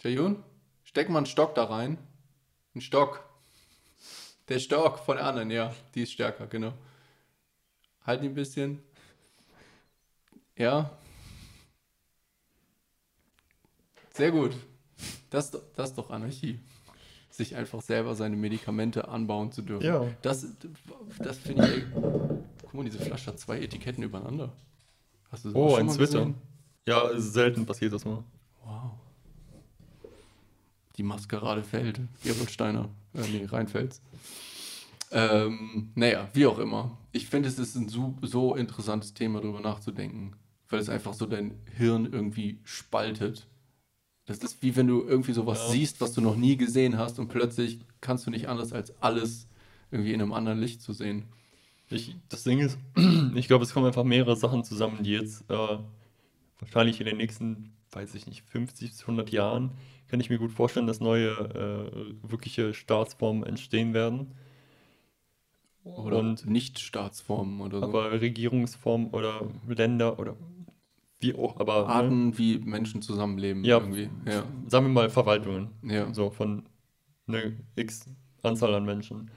[0.00, 0.42] Jayun,
[0.84, 1.98] steck mal einen Stock da rein.
[2.74, 3.24] Ein Stock.
[4.48, 6.72] Der Stock von der anderen, ja, die ist stärker, genau.
[8.06, 8.82] Halt ihn ein bisschen.
[10.56, 10.96] Ja.
[14.12, 14.54] Sehr gut.
[15.34, 16.58] Das, ist doch- das ist doch Anarchie.
[17.30, 19.84] Sich einfach selber seine Medikamente anbauen zu dürfen.
[19.84, 20.06] Ja.
[20.22, 20.46] Das,
[21.18, 21.84] das finde ich.
[22.62, 24.52] Guck mal, diese Flasche hat zwei Etiketten übereinander.
[25.32, 26.32] Hast du das Oh, ein Twitter.
[26.86, 28.22] Ja, selten passiert das mal.
[28.64, 28.92] Wow.
[30.96, 32.00] Die Maskerade fällt.
[32.22, 32.88] Gerolsteiner.
[33.14, 34.00] Äh, nee, Rheinfels.
[35.10, 36.96] Ähm, naja, wie auch immer.
[37.12, 40.34] Ich finde, es ist ein so, so interessantes Thema, darüber nachzudenken,
[40.68, 43.46] weil es einfach so dein Hirn irgendwie spaltet.
[44.26, 45.72] Das ist wie wenn du irgendwie sowas Ja.
[45.72, 49.46] siehst, was du noch nie gesehen hast und plötzlich kannst du nicht anders als alles
[49.90, 51.24] irgendwie in einem anderen Licht zu sehen.
[51.90, 52.78] Ich, das Ding ist,
[53.34, 55.78] ich glaube, es kommen einfach mehrere Sachen zusammen, die jetzt äh,
[56.58, 59.72] wahrscheinlich in den nächsten, weiß ich nicht, 50 bis 100 Jahren
[60.08, 64.32] kann ich mir gut vorstellen, dass neue äh, wirkliche Staatsformen entstehen werden.
[65.84, 67.84] Oder Und Nicht-Staatsformen oder so.
[67.84, 70.34] aber Regierungsformen oder Länder oder
[71.24, 73.78] wie auch, aber ne, Arten, wie Menschen zusammenleben Ja.
[73.78, 74.10] irgendwie.
[74.26, 74.44] Ja.
[74.68, 75.70] sagen wir mal Verwaltungen.
[75.82, 76.12] Ja.
[76.12, 76.64] So von
[77.26, 78.06] einer X
[78.42, 79.30] Anzahl an Menschen.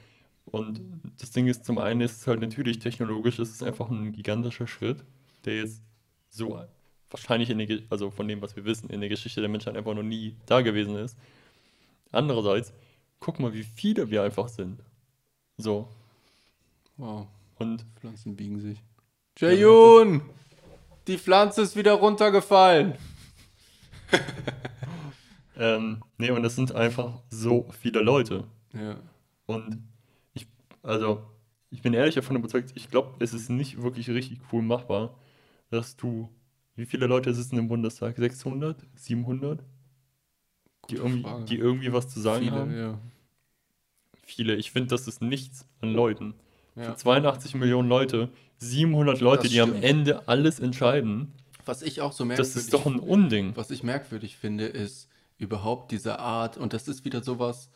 [0.45, 0.81] Und
[1.19, 4.67] das Ding ist, zum einen ist es halt natürlich technologisch, ist es einfach ein gigantischer
[4.67, 5.03] Schritt,
[5.45, 5.81] der jetzt
[6.29, 6.61] so
[7.09, 9.93] wahrscheinlich in der, also von dem, was wir wissen, in der Geschichte der Menschheit einfach
[9.93, 11.17] noch nie da gewesen ist.
[12.11, 12.73] Andererseits,
[13.19, 14.81] guck mal, wie viele wir einfach sind.
[15.57, 15.87] So.
[16.97, 17.27] Wow.
[17.59, 18.81] Und Pflanzen biegen sich.
[19.37, 20.21] Jayun!
[21.07, 22.95] Die Pflanze ist wieder runtergefallen.
[25.57, 28.45] ähm, nee, und es sind einfach so viele Leute.
[28.73, 28.97] Ja.
[29.45, 29.87] Und
[30.33, 30.47] ich,
[30.83, 31.23] also,
[31.69, 35.17] ich bin ehrlich davon überzeugt, ich glaube, es ist nicht wirklich richtig cool machbar,
[35.69, 36.29] dass du,
[36.75, 38.17] wie viele Leute sitzen im Bundestag?
[38.17, 38.85] 600?
[38.95, 39.63] 700?
[40.89, 42.69] Die irgendwie, die irgendwie was zu sagen haben?
[42.69, 42.99] Viele, ja.
[44.23, 44.55] Viele.
[44.55, 46.35] Ich finde, das ist nichts an Leuten.
[46.75, 46.83] ja.
[46.83, 49.75] Für 82 Millionen Leute, 700 Leute, Das die am.
[49.81, 51.31] Ende alles entscheiden,
[51.65, 53.55] Was ich auch so das merkwürdig ist doch ein Unding.
[53.55, 57.69] Was ich merkwürdig finde, ist überhaupt diese Art, und das ist wieder sowas,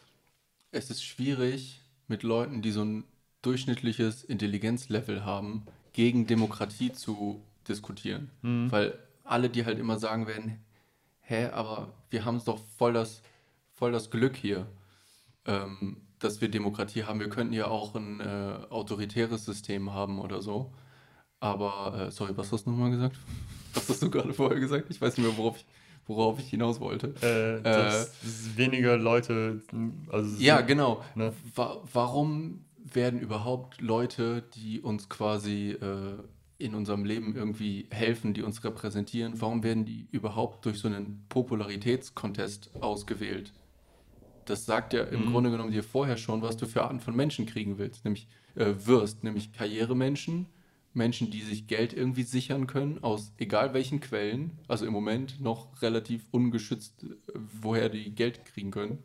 [0.71, 3.03] es ist schwierig mit Leuten, die so ein
[3.41, 8.29] durchschnittliches Intelligenzlevel haben, gegen Demokratie zu diskutieren.
[8.41, 10.59] Weil alle, die halt immer sagen werden,
[11.21, 13.21] hä, aber wir haben doch voll das,
[13.73, 14.67] voll das Glück hier,
[15.45, 17.19] ähm, dass wir Demokratie haben.
[17.19, 20.71] Wir könnten ja auch ein äh, autoritäres System haben oder so.
[21.39, 23.17] Aber, äh, sorry, was hast du nochmal gesagt?
[23.73, 24.87] Was hast du gerade vorher gesagt?
[24.89, 25.65] Ich weiß nicht mehr, worauf ich,
[26.05, 27.07] worauf ich hinaus wollte.
[27.21, 29.61] Äh, dass es weniger Leute,
[30.09, 31.01] also Ja, genau.
[31.15, 31.31] Ne?
[31.55, 36.17] Wa warum werden überhaupt Leute, die uns quasi äh,
[36.57, 41.25] in unserem Leben irgendwie helfen, die uns repräsentieren, warum werden die überhaupt durch so einen
[41.29, 43.53] Popularitätskontest ausgewählt?
[44.45, 45.31] Das sagt ja im Mhm.
[45.31, 48.73] Grunde genommen dir vorher schon, was du für Arten von Menschen kriegen willst, nämlich äh,
[48.85, 50.47] wirst, nämlich Karrieremenschen,
[50.93, 55.81] Menschen, die sich Geld irgendwie sichern können, aus egal welchen Quellen, also im Moment noch
[55.81, 57.15] relativ ungeschützt, äh,
[57.61, 58.99] woher die Geld kriegen können.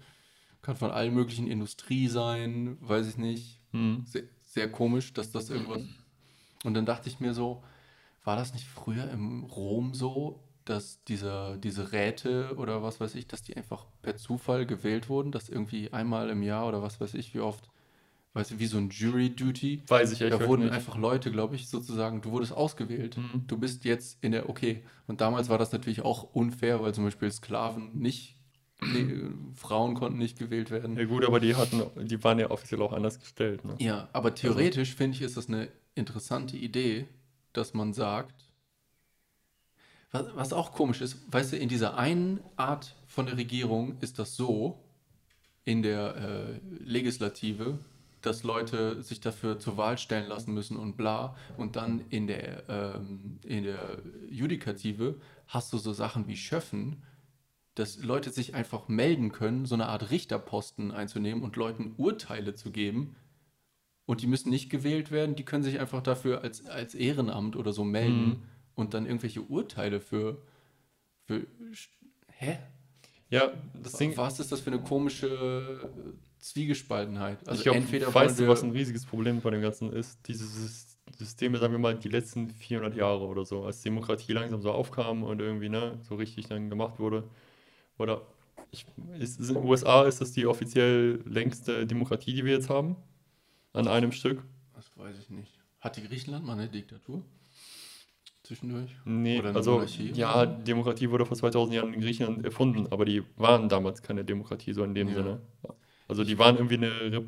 [0.63, 3.61] Kann von allen möglichen Industrie sein, weiß ich nicht.
[3.71, 4.03] Hm.
[4.05, 5.83] Sehr, sehr komisch, dass das irgendwas.
[6.65, 7.63] Und dann dachte ich mir so,
[8.25, 13.27] war das nicht früher im Rom so, dass diese, diese Räte oder was weiß ich,
[13.27, 17.15] dass die einfach per Zufall gewählt wurden, dass irgendwie einmal im Jahr oder was weiß
[17.15, 17.71] ich, wie oft,
[18.35, 19.85] weißt du, wie so ein Jury-Duty.
[19.87, 20.73] Weiß ich Da wurden nicht.
[20.73, 23.17] einfach Leute, glaube ich, sozusagen, du wurdest ausgewählt.
[23.17, 23.45] Mhm.
[23.47, 24.83] Du bist jetzt in der, okay.
[25.07, 28.37] Und damals war das natürlich auch unfair, weil zum Beispiel Sklaven nicht,
[28.83, 29.07] nee,
[29.55, 30.97] Frauen konnten nicht gewählt werden.
[30.97, 33.65] Ja gut, aber die hatten, die waren ja offiziell auch anders gestellt.
[33.65, 33.77] Ne?
[33.79, 37.07] Ja, aber theoretisch finde ich, ist das eine interessante Idee,
[37.53, 38.46] dass man sagt,
[40.35, 44.37] was, auch komisch ist, weißt du, in dieser einen Art von der Regierung ist das
[44.37, 44.83] so,
[45.65, 47.79] in der äh, Legislative,
[48.23, 51.37] dass Leute sich dafür zur Wahl stellen lassen müssen und bla.
[51.57, 53.99] Und dann in der, ähm, in der
[54.31, 57.03] Judikative hast du so Sachen wie Schöffen,
[57.75, 62.71] dass Leute sich einfach melden können, so eine Art Richterposten einzunehmen und Leuten Urteile zu
[62.71, 63.17] geben.
[64.07, 67.73] Und die müssen nicht gewählt werden, die können sich einfach dafür als, als Ehrenamt oder
[67.73, 68.43] so melden Mhm.
[68.77, 70.41] Und dann irgendwelche Urteile für.
[71.27, 71.47] für
[72.29, 72.59] hä?
[73.29, 77.41] Ja, das Ding, Was ist das für eine komische äh, Zwiegespaltenheit?
[77.49, 80.21] Also ich glaube, entweder weißt du, was ein riesiges Problem bei dem Ganzen ist?
[80.29, 84.61] Diese Sys- Systeme, sagen wir mal, die letzten 400 Jahre oder so, als Demokratie langsam
[84.63, 87.25] so aufkam und irgendwie, ne, so richtig dann gemacht wurde.
[87.99, 88.23] Oder
[88.71, 88.87] ich,
[89.19, 92.97] ist, ist in den USA ist das die offiziell längste Demokratie, die wir jetzt haben.
[93.73, 94.43] An einem Stück.
[94.75, 95.53] Das weiß ich nicht.
[95.81, 97.25] Hatte Griechenland mal eine Diktatur?
[98.47, 98.91] Zwischendurch?
[99.05, 99.83] Nee, also
[100.15, 104.73] ja, Demokratie wurde vor 2000 Jahren in Griechenland erfunden, aber die waren damals keine Demokratie,
[104.73, 105.15] so in dem Ja.
[105.15, 105.41] Sinne.
[106.09, 107.25] Also die waren irgendwie eine, Rep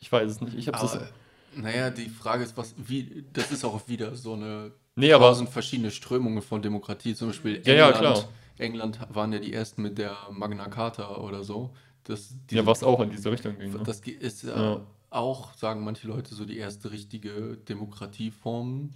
[0.00, 1.08] ich weiß es nicht, ich hab's das, Aber,
[1.56, 5.48] naja, die Frage ist, was, wie, das ist auch wieder so eine nee, aber, tausend
[5.48, 7.14] verschiedene Strömungen von Demokratie.
[7.14, 7.98] Zum Beispiel Ja, ja, England.
[7.98, 8.28] klar.
[8.58, 11.70] England waren ja die ersten mit der Magna Carta oder so.
[12.04, 13.72] Das, ja, was auch in diese Richtung ging.
[13.72, 13.80] Ne?
[13.84, 14.80] Das ist äh, Ja.
[15.10, 18.90] auch, sagen manche Leute, so die erste richtige Demokratieform.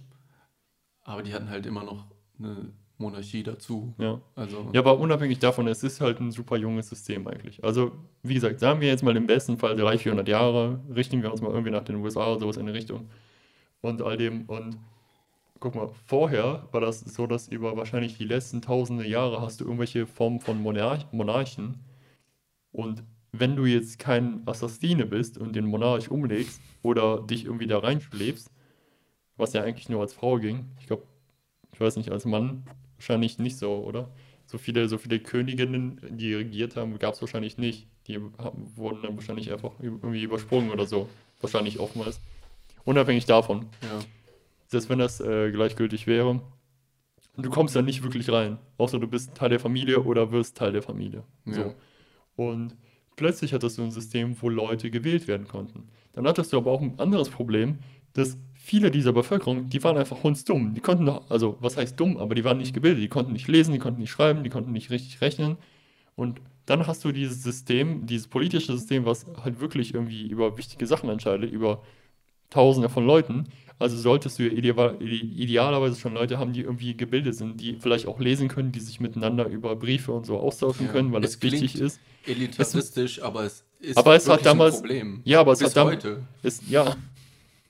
[1.05, 2.05] Aber die hatten halt immer noch
[2.37, 3.93] eine Monarchie dazu.
[3.97, 4.19] Ja.
[4.35, 7.63] Also, Ja, aber unabhängig davon, es ist halt ein super junges System eigentlich.
[7.63, 7.91] Also,
[8.23, 11.41] wie gesagt, sagen wir jetzt mal im besten Fall 300, 400 Jahre, richten wir uns
[11.41, 13.09] mal irgendwie nach den USA oder sowas in die Richtung
[13.81, 14.45] und all dem.
[14.47, 14.77] Und
[15.59, 19.65] guck mal, vorher war das so, dass über wahrscheinlich die letzten tausende Jahre hast du
[19.65, 21.79] irgendwelche Formen von Monarch Monarchen.
[22.71, 27.79] Und wenn du jetzt kein Assassine bist und den Monarch umlegst oder dich irgendwie da
[27.79, 28.49] reinschläfst,
[29.37, 31.03] was ja eigentlich nur als Frau ging, ich glaube,
[31.73, 32.63] ich weiß nicht, als Mann
[32.95, 34.09] wahrscheinlich nicht so, oder?
[34.45, 37.87] so viele, so viele Königinnen, die regiert haben, gab es wahrscheinlich nicht.
[38.07, 41.09] Die haben, wurden dann wahrscheinlich einfach irgendwie übersprungen oder so.
[41.41, 42.21] Wahrscheinlich oftmals.
[42.83, 43.67] Unabhängig davon.
[43.81, 43.99] Ja.
[44.67, 46.41] Selbst wenn das äh, gleichgültig wäre.
[47.37, 48.59] Du kommst da nicht wirklich rein.
[48.77, 51.23] Außer du bist Teil der Familie oder wirst Teil der Familie.
[51.45, 51.53] Ja.
[51.53, 51.75] So.
[52.35, 52.77] Und
[53.15, 55.89] plötzlich hattest du ein System, wo Leute gewählt werden konnten.
[56.13, 57.79] Dann hattest du aber auch ein anderes Problem,
[58.13, 60.73] dass viele dieser Bevölkerung, die waren einfach hundsdumm.
[60.73, 63.03] Die konnten, doch- also was heißt dumm, aber die waren nicht gebildet.
[63.03, 65.57] Die konnten nicht lesen, die konnten nicht schreiben, die konnten nicht richtig rechnen.
[66.15, 70.87] Und dann hast du dieses System, dieses politische System, was halt wirklich irgendwie über wichtige
[70.87, 71.83] Sachen entscheidet, über
[72.49, 73.47] Tausende von Leuten.
[73.79, 78.47] Also solltest du idealerweise schon Leute haben, die irgendwie gebildet sind, die vielleicht auch lesen
[78.47, 81.99] können, die sich miteinander über Briefe und so austauschen können, weil Es das wichtig ist.
[82.25, 85.21] Elitaristisch, aber es ist Aber es hat wirklich ein damals- Problem.
[85.25, 86.23] Ja, aber es Bis hat dam- heute.
[86.41, 86.95] Es, ja,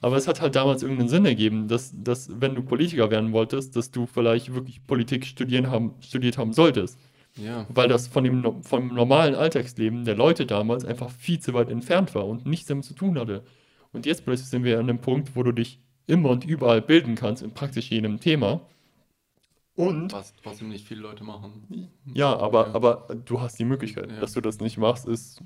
[0.02, 3.76] aber es hat halt damals irgendeinen Sinn ergeben, dass, dass wenn du Politiker werden wolltest,
[3.76, 6.98] dass du vielleicht wirklich Politik studieren haben, studiert haben solltest.
[7.38, 7.66] Ja.
[7.70, 12.16] Weil das von dem, vom normalen Alltagsleben der Leute damals einfach viel zu weit entfernt
[12.16, 13.44] war und nichts damit zu tun hatte.
[13.92, 17.16] Und jetzt plötzlich sind wir an einem Punkt, wo du dich immer und überall bilden
[17.16, 18.62] kannst in praktisch jedem Thema.
[19.76, 21.90] Und Was trotzdem nicht viele Leute machen.
[22.14, 22.76] ja, aber, Ja.
[22.76, 24.20] aber du hast die Möglichkeit, Ja.
[24.22, 25.42] dass du das nicht machst, ist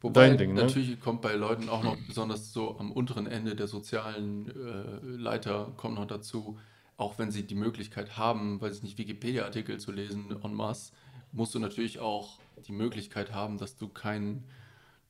[0.00, 0.62] Wobei Ding, ne?
[0.62, 5.72] natürlich kommt bei Leuten auch noch besonders so am unteren Ende der sozialen äh, Leiter
[5.76, 6.58] kommt noch dazu,
[6.96, 10.92] auch wenn sie die Möglichkeit haben, weiß ich nicht, Wikipedia-Artikel zu lesen en masse,
[11.32, 14.44] musst du natürlich auch die Möglichkeit haben, dass du keinen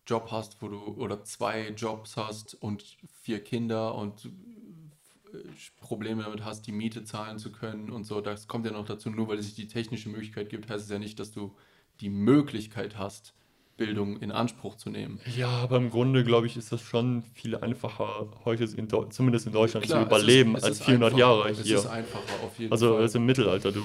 [0.07, 5.39] Job hast, wo du oder zwei Jobs hast und vier Kinder und äh,
[5.81, 8.23] Probleme damit hast, die Miete zahlen zu können und so.
[8.23, 10.91] Das kommt ja noch dazu, nur weil es sich die technische Möglichkeit gibt, heißt es
[10.91, 11.55] ja nicht, dass du
[12.01, 13.35] die Möglichkeit hast,
[13.79, 15.19] Bildung in Anspruch zu nehmen.
[15.37, 19.53] Ja, aber im Grunde, glaube ich, ist das schon viel einfacher, heute in zumindest in
[19.53, 21.21] Deutschland Klar, zu es ist- überleben, es als ist 400 einfacher.
[21.21, 21.79] Jahre Es hier.
[21.79, 23.03] ist einfacher auf jeden Also Fall.
[23.03, 23.73] als im Mittelalter.
[23.73, 23.81] Du,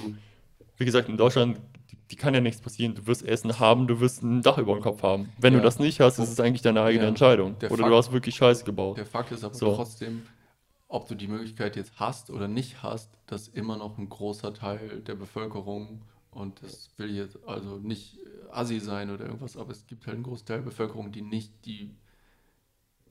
[0.77, 1.59] wie gesagt, in Deutschland,
[1.91, 2.95] die, die kann ja nichts passieren.
[2.95, 5.29] Du wirst Essen haben, du wirst ein Dach über dem Kopf haben.
[5.37, 5.59] Wenn Ja.
[5.59, 7.09] du das nicht hast, ist es eigentlich deine eigene Ja.
[7.09, 7.57] Entscheidung.
[7.59, 8.97] Der Oder Fakt- du hast wirklich Scheiße gebaut.
[8.97, 9.75] Der Fakt ist aber So.
[9.75, 10.23] trotzdem,
[10.87, 15.03] ob du die Möglichkeit jetzt hast oder nicht hast, dass immer noch ein großer Teil
[15.05, 16.01] der Bevölkerung,
[16.35, 20.15] und das will jetzt also nicht äh, assi sein oder irgendwas, aber es gibt halt
[20.15, 21.95] einen großen Teil der Bevölkerung, die nicht die,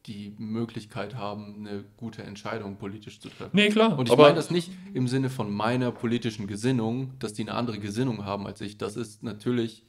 [0.07, 3.51] die Möglichkeit haben, eine gute Entscheidung politisch zu treffen.
[3.55, 3.97] Nee, klar.
[3.99, 7.55] Und ich aber meine das nicht im Sinne von meiner politischen Gesinnung, dass die eine
[7.55, 8.79] andere Gesinnung haben als ich.
[8.79, 9.85] Das ist natürlich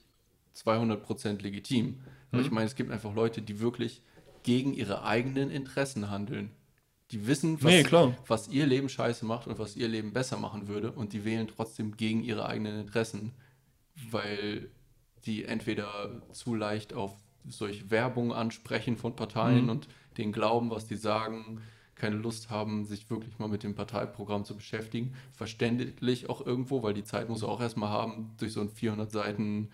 [0.56, 2.02] 200% legitim.
[2.32, 2.46] Aber Mhm.
[2.46, 4.02] ich meine, es gibt einfach Leute, die wirklich
[4.44, 6.52] gegen ihre eigenen Interessen handeln.
[7.14, 7.84] Die wissen, was, Nee,
[8.28, 10.92] was ihr Leben scheiße macht und was ihr Leben besser machen würde.
[10.92, 13.32] Und die wählen trotzdem gegen ihre eigenen Interessen,
[14.12, 14.70] weil
[15.26, 17.14] die entweder zu leicht auf
[17.48, 19.70] solche Werbung ansprechen von Parteien Mhm.
[19.70, 21.62] und den glauben, was die sagen,
[21.96, 25.14] keine Lust haben, sich wirklich mal mit dem Parteiprogramm zu beschäftigen.
[25.34, 29.12] Verständlich auch irgendwo, weil die Zeit muss er auch erstmal haben, durch so einen 400
[29.12, 29.70] Seiten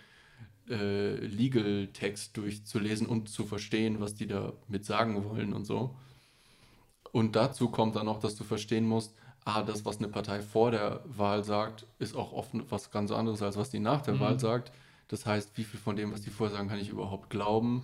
[0.69, 5.95] äh, Legal-Text durchzulesen und zu verstehen, was die da mit sagen wollen und so.
[7.11, 9.13] Und dazu kommt dann noch, dass du verstehen musst,
[9.45, 13.41] ah, das, was eine Partei vor der Wahl sagt, ist auch oft was ganz anderes,
[13.41, 14.19] als was die nach der Mhm.
[14.19, 14.71] Wahl sagt.
[15.07, 17.83] Das heißt, wie viel von dem, was die vorher sagen, kann ich überhaupt glauben?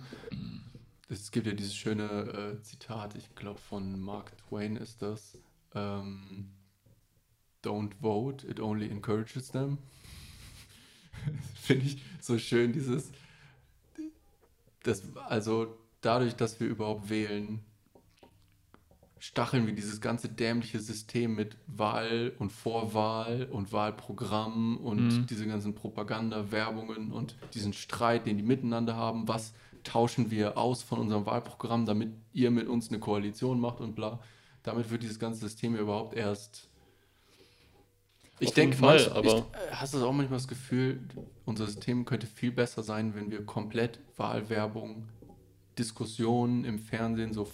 [1.08, 2.04] Es gibt ja dieses schöne
[2.58, 5.38] äh, Zitat, ich glaube von Mark Twain ist das.
[5.74, 6.50] Ähm,
[7.64, 9.78] Don't vote, it only encourages them.
[11.62, 13.10] Finde ich so schön, dieses.
[14.84, 17.64] Das, also dadurch, dass wir überhaupt wählen,
[19.26, 25.26] stacheln wir dieses ganze dämliche System mit Wahl und Vorwahl und Wahlprogramm und Mhm.
[25.26, 29.26] diese ganzen Propaganda, Werbungen und diesen Streit, den die miteinander haben.
[29.26, 33.96] Was tauschen wir aus von unserem Wahlprogramm, damit ihr mit uns eine Koalition macht und
[33.96, 34.20] bla.
[34.62, 36.68] Damit wird dieses ganze System ja überhaupt erst.
[38.38, 41.00] Ich denke, manch- aber- ich, äh, hast du auch manchmal das Gefühl,
[41.44, 45.08] unser System könnte viel besser sein, wenn wir komplett Wahlwerbung,
[45.78, 47.44] Diskussionen im Fernsehen, so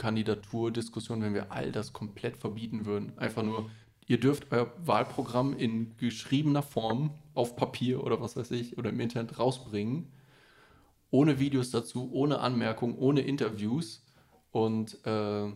[0.00, 3.12] Vorkandidaturdiskussionen, wenn wir all das komplett verbieten würden.
[3.18, 3.70] Einfach nur,
[4.06, 8.98] ihr dürft euer Wahlprogramm in geschriebener Form auf Papier oder was weiß ich oder im
[9.00, 10.06] Internet rausbringen,
[11.10, 14.02] ohne Videos dazu, ohne Anmerkung, ohne Interviews
[14.52, 15.52] und äh,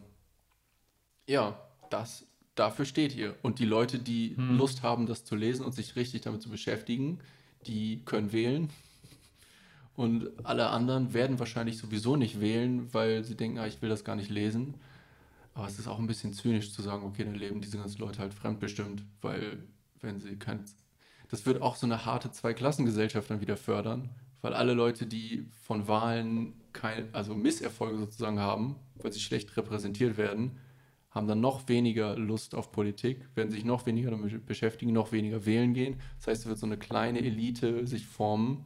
[1.26, 3.34] ja, das, dafür steht ihr.
[3.42, 4.58] Und die Leute, die Hm.
[4.58, 7.20] Lust haben, das zu lesen und sich richtig damit zu beschäftigen,
[7.66, 8.68] die können wählen.
[9.96, 14.04] Und alle anderen werden wahrscheinlich sowieso nicht wählen, weil sie denken, ah, ich will das
[14.04, 14.74] gar nicht lesen.
[15.54, 18.18] Aber es ist auch ein bisschen zynisch zu sagen, okay, dann leben diese ganzen Leute
[18.18, 19.58] halt fremdbestimmt, weil
[20.00, 20.64] wenn sie kein...
[21.28, 24.10] Das wird auch so eine harte Zweiklassengesellschaft dann wieder fördern,
[24.42, 30.16] weil alle Leute, die von Wahlen kein, also Misserfolge sozusagen haben, weil sie schlecht repräsentiert
[30.16, 30.58] werden,
[31.10, 35.46] haben dann noch weniger Lust auf Politik, werden sich noch weniger damit beschäftigen, noch weniger
[35.46, 36.00] wählen gehen.
[36.18, 38.64] Das heißt, es wird so eine kleine Elite sich formen,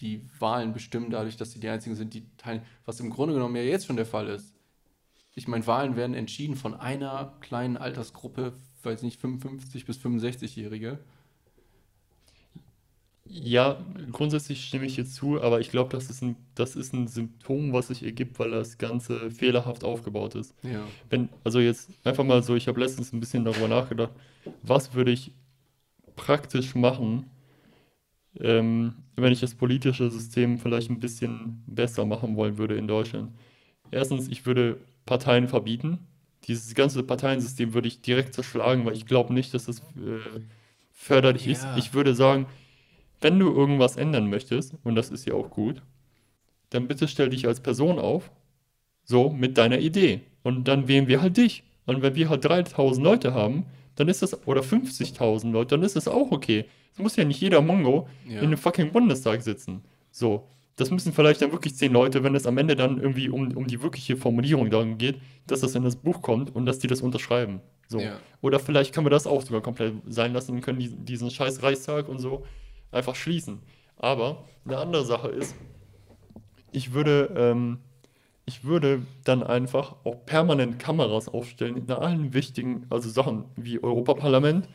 [0.00, 3.56] die Wahlen bestimmen dadurch, dass sie die einzigen sind, die teilen, was im Grunde genommen
[3.56, 4.54] ja jetzt schon der Fall ist.
[5.34, 10.98] Ich meine, Wahlen werden entschieden von einer kleinen Altersgruppe, weiß nicht, 55 bis 65-Jährige.
[13.28, 17.08] Ja, grundsätzlich stimme ich jetzt zu, aber ich glaube, das ist ein, das ist ein
[17.08, 20.54] Symptom, was sich ergibt, weil das Ganze fehlerhaft aufgebaut ist.
[20.62, 20.84] Ja.
[21.10, 24.12] Wenn, also jetzt einfach mal so, ich habe letztens ein bisschen darüber nachgedacht,
[24.62, 25.32] was würde ich
[26.14, 27.28] praktisch machen,
[28.40, 33.32] ähm, wenn ich das politische System vielleicht ein bisschen besser machen wollen würde in Deutschland.
[33.90, 35.98] Erstens, ich würde Parteien verbieten.
[36.44, 40.40] Dieses ganze Parteiensystem würde ich direkt zerschlagen, weil ich glaube nicht, dass das äh,
[40.92, 41.64] förderlich ist.
[41.64, 41.76] Ja.
[41.76, 42.46] Ich würde sagen,
[43.20, 45.82] wenn du irgendwas ändern möchtest, und das ist ja auch gut,
[46.70, 48.30] dann bitte stell dich als Person auf,
[49.04, 50.20] so mit deiner Idee.
[50.42, 51.62] Und dann wählen wir halt dich.
[51.86, 55.96] Und wenn wir halt 3000 Leute haben, dann ist das, oder 50.000 Leute, dann ist
[55.96, 56.66] das auch okay.
[56.92, 58.40] Es muss ja nicht jeder Mongo Ja.
[58.40, 59.82] in dem fucking Bundestag sitzen.
[60.10, 60.48] So.
[60.78, 63.66] Das müssen vielleicht dann wirklich 10 Leute, wenn es am Ende dann irgendwie um, um
[63.66, 67.00] die wirkliche Formulierung darum geht, dass das in das Buch kommt und dass die das
[67.00, 67.62] unterschreiben.
[67.88, 67.98] So.
[67.98, 68.18] Ja.
[68.42, 71.62] Oder vielleicht können wir das auch sogar komplett sein lassen und können diesen, diesen scheiß
[71.62, 72.44] Reichstag und so
[72.92, 73.60] einfach schließen.
[73.96, 75.54] Aber eine andere Sache ist,
[76.72, 77.78] ich würde, ähm,
[78.46, 84.68] ich würde dann einfach auch permanent Kameras aufstellen in allen wichtigen, also Sachen wie Europaparlament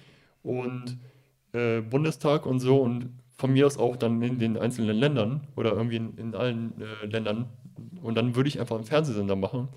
[0.43, 0.97] und
[1.53, 5.71] äh, Bundestag und so und von mir aus auch dann in den einzelnen Ländern oder
[5.71, 7.47] irgendwie in, in allen äh, Ländern.
[8.01, 9.69] Und dann würde ich einfach einen Fernsehsender machen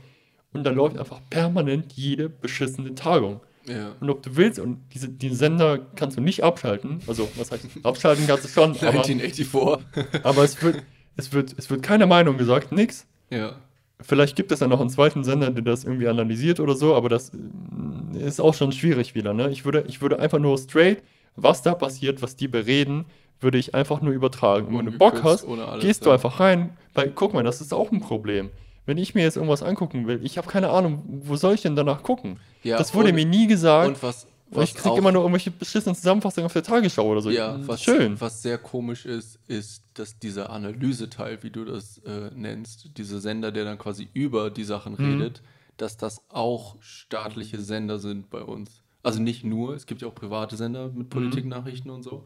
[0.53, 3.41] und da läuft einfach permanent jede beschissene Tagung.
[3.67, 3.95] Ja.
[4.01, 6.99] Und ob du willst, und diese, diesen Sender kannst du nicht abschalten.
[7.07, 10.23] Also, was heißt, abschalten kannst du schon, aber, 1984.
[10.23, 10.83] aber es, wird,
[11.17, 13.07] es, wird, es wird keine Meinung gesagt, nix.
[13.31, 13.57] ja.
[14.01, 17.09] Vielleicht gibt es ja noch einen zweiten Sender, der das irgendwie analysiert oder so, aber
[17.09, 19.33] das äh, ist auch schon schwierig wieder.
[19.35, 19.51] Ne?
[19.51, 21.03] Ich, würde, ich würde einfach nur straight,
[21.37, 23.07] was da passiert, was die bereden,
[23.41, 24.69] würde ich einfach nur übertragen.
[24.69, 26.15] Und wenn du Bock hast, alles, gehst du ja.
[26.15, 28.51] einfach rein, weil guck mal, das ist auch ein Problem.
[28.87, 31.75] Wenn ich mir jetzt irgendwas angucken will, ich habe keine Ahnung, wo soll ich denn
[31.77, 32.39] danach gucken?
[32.63, 33.89] Ja, das wurde und- mir nie gesagt.
[33.89, 34.27] Und was,
[34.63, 37.31] Ich was krieg auch- immer nur irgendwelche beschissenen Zusammenfassungen auf der Tagesschau oder so.
[37.31, 38.21] Ja, was, Schön.
[38.21, 43.51] was sehr komisch ist, ist, dass dieser Analyseteil, wie du das äh, nennst, dieser Sender,
[43.53, 45.05] der dann quasi über die Sachen Mhm.
[45.05, 45.43] redet,
[45.77, 48.83] dass das auch staatliche Sender sind bei uns.
[49.03, 50.99] Also nicht nur, es gibt ja auch private Sender Mhm.
[50.99, 52.25] mit Politiknachrichten und so,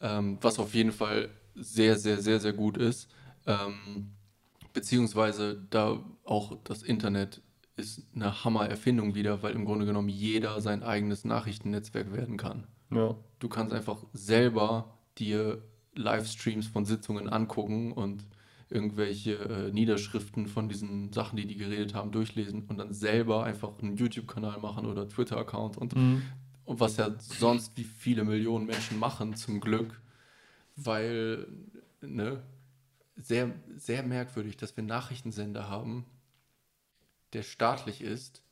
[0.00, 3.08] ähm, was auf jeden Fall sehr, sehr, sehr, sehr gut ist.
[3.46, 4.10] Ähm,
[4.72, 7.40] beziehungsweise da auch das Internet
[7.76, 12.66] ist eine Hammer-Erfindung wieder, weil im Grunde genommen jeder sein eigenes Nachrichtennetzwerk werden kann.
[12.90, 13.14] Ja.
[13.38, 15.62] Du kannst einfach selber dir
[15.94, 18.24] Livestreams von Sitzungen angucken und
[18.68, 23.78] irgendwelche äh, Niederschriften von diesen Sachen, die die geredet haben, durchlesen und dann selber einfach
[23.80, 26.22] einen YouTube-Kanal machen oder Twitter-Account und, Mhm.
[26.64, 30.00] und was ja sonst wie viele Millionen Menschen machen, zum Glück,
[30.74, 31.46] weil,
[32.00, 32.42] ne,
[33.16, 36.04] sehr, sehr merkwürdig, dass wir Nachrichtensender haben,
[37.36, 38.42] der staatlich ist,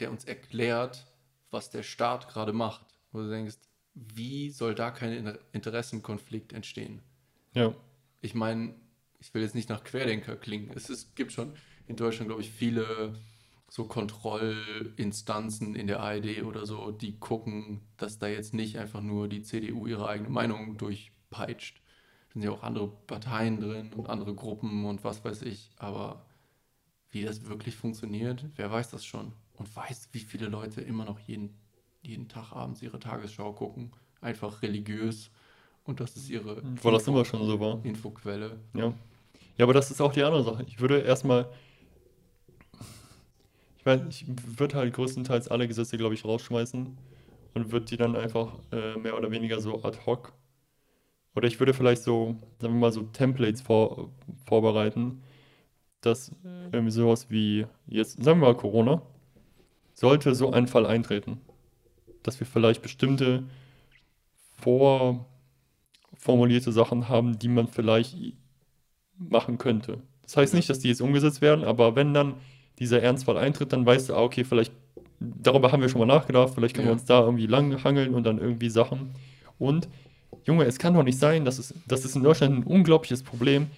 [0.00, 1.06] der uns erklärt,
[1.52, 2.84] was der Staat gerade macht.
[3.12, 3.54] Wo du denkst,
[3.94, 7.02] wie soll da kein Inter- Interessenkonflikt entstehen?
[7.54, 7.72] Ja.
[8.20, 8.74] Ich meine,
[9.20, 10.72] ich will jetzt nicht nach Querdenker klingen.
[10.74, 11.54] Es ist, gibt schon
[11.86, 13.14] in Deutschland, glaube ich, viele
[13.68, 19.28] so Kontrollinstanzen in der ARD oder so, die gucken, dass da jetzt nicht einfach nur
[19.28, 21.76] die CDU ihre eigene Meinung durchpeitscht.
[21.78, 25.70] Da sind ja auch andere Parteien drin und andere Gruppen und was weiß ich.
[25.76, 26.26] Aber
[27.16, 29.32] wie das wirklich funktioniert, wer weiß das schon.
[29.54, 31.56] Und weiß, wie viele Leute immer noch jeden,
[32.02, 33.90] jeden Tag abends ihre Tagesschau gucken.
[34.20, 35.30] Einfach religiös.
[35.84, 37.82] Und das ist ihre Weil das immer schon so war.
[37.84, 38.60] Infoquelle.
[38.74, 38.92] Ja.
[39.56, 40.64] Ja, aber das ist auch die andere Sache.
[40.68, 41.50] Ich würde erstmal.
[43.78, 44.26] Ich weiß, ich
[44.58, 46.98] würde halt größtenteils alle Gesetze, glaube ich, rausschmeißen
[47.54, 50.34] und würde die dann einfach äh, mehr oder weniger so ad hoc.
[51.34, 54.10] Oder ich würde vielleicht so, sagen wir mal, so Templates vor,
[54.44, 55.22] vorbereiten,
[56.06, 56.30] dass
[56.72, 59.02] irgendwie sowas wie, jetzt sagen wir mal Corona,
[59.94, 61.40] sollte so ein Fall eintreten,
[62.22, 63.44] dass wir vielleicht bestimmte
[64.58, 68.16] vorformulierte Sachen haben, die man vielleicht
[69.18, 69.98] machen könnte.
[70.22, 72.34] Das heißt nicht, dass die jetzt umgesetzt werden, aber wenn dann
[72.78, 74.72] dieser Ernstfall eintritt, dann weißt du, ah, okay, vielleicht,
[75.20, 76.98] darüber haben wir schon mal nachgedacht, vielleicht können wir Ja.
[76.98, 79.10] uns da irgendwie lang hangeln und dann irgendwie Sachen.
[79.58, 79.88] Und,
[80.44, 83.68] Junge, es kann doch nicht sein, dass es, das ist in Deutschland ein unglaubliches Problem.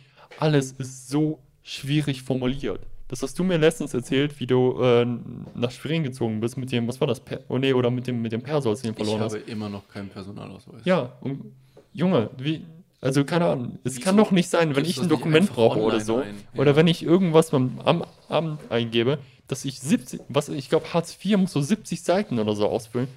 [0.40, 1.38] Alles ist so
[1.68, 2.80] schwierig formuliert.
[3.08, 5.06] Das hast du mir letztens erzählt, wie du äh,
[5.54, 7.20] nach Schwerin gezogen bist mit dem, was war das?
[7.20, 9.34] Per oh nee, oder mit dem, mit dem Perso, als du den Ich verloren hast.
[9.34, 10.82] habe immer noch keinen Personalausweis.
[10.84, 11.52] Ja, und
[11.94, 12.64] Junge, wie,
[13.00, 16.00] also keine Ahnung, es Wieso kann doch nicht sein, wenn ich ein Dokument brauche oder
[16.00, 16.34] so, ein?
[16.54, 16.76] oder Ja.
[16.76, 21.38] wenn ich irgendwas beim am Amt eingebe, dass ich 70, was ich glaube, Hartz IV
[21.38, 23.08] muss so 70 Seiten oder so ausfüllen.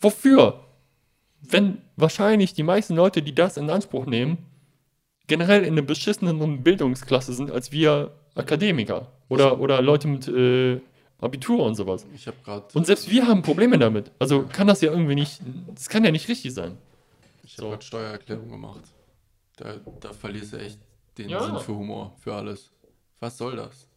[0.00, 0.60] Wofür?
[1.42, 4.38] Wenn wahrscheinlich die meisten Leute, die das in Anspruch nehmen,
[5.26, 10.80] generell in einer beschissenen Bildungsklasse sind als wir Akademiker oder, oder Leute mit äh,
[11.18, 12.06] Abitur und sowas.
[12.14, 14.12] Ich habe gerade Und selbst wir haben Probleme damit.
[14.18, 15.40] Also kann das ja irgendwie nicht,
[15.74, 16.76] das kann ja nicht richtig sein.
[17.42, 18.82] ich hab grad Steuererklärung gemacht.
[19.56, 20.78] Da, da verlierst du echt
[21.16, 21.42] den Ja.
[21.42, 22.70] Sinn für Humor, für alles.
[23.20, 23.88] Was soll das?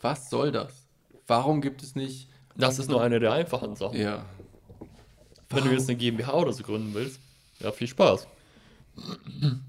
[0.00, 0.86] Was soll das?
[1.26, 2.28] Warum gibt es nicht.
[2.56, 3.98] Das ist nur eine der einfachen Sachen.
[3.98, 4.24] Ja.
[5.50, 7.18] Wenn du jetzt eine GmbH oder so gründen willst,
[7.60, 8.26] ja, viel Spaß.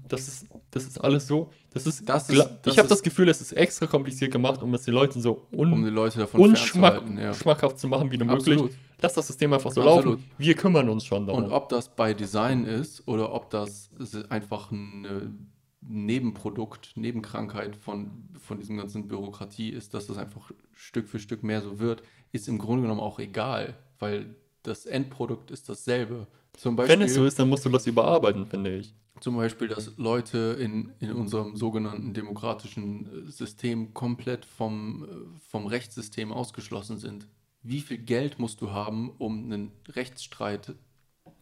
[0.08, 1.50] Das ist, das ist alles so.
[1.72, 4.72] Das ist, Das ist- das ich habe das Gefühl, es ist extra kompliziert gemacht, um
[4.74, 7.02] es den Leuten so un, Um die Leute unschmack.
[7.16, 7.32] Ja.
[7.34, 8.54] schmackhaft zu machen wie nur möglich.
[8.54, 8.72] Absolut.
[9.00, 10.04] Lass das System einfach so Absolut.
[10.20, 10.24] laufen.
[10.38, 11.44] Wir kümmern uns schon darum.
[11.44, 13.90] Und ob das bei Design ist oder ob das
[14.30, 15.50] einfach ein
[15.86, 18.10] Nebenprodukt, Nebenkrankheit von,
[18.40, 22.02] von diesem ganzen Bürokratie ist, dass das einfach Stück für Stück mehr so wird,
[22.32, 26.26] ist im Grunde genommen auch egal, weil das Endprodukt ist dasselbe.
[26.54, 28.94] Zum Beispiel, Wenn es so ist, dann musst du das überarbeiten, finde ich.
[29.20, 35.66] Zum Beispiel, dass Leute in, in unserem sogenannten demokratischen äh, System komplett vom, äh, vom
[35.66, 37.28] Rechtssystem ausgeschlossen sind.
[37.62, 40.74] Wie viel Geld musst du haben, um einen Rechtsstreit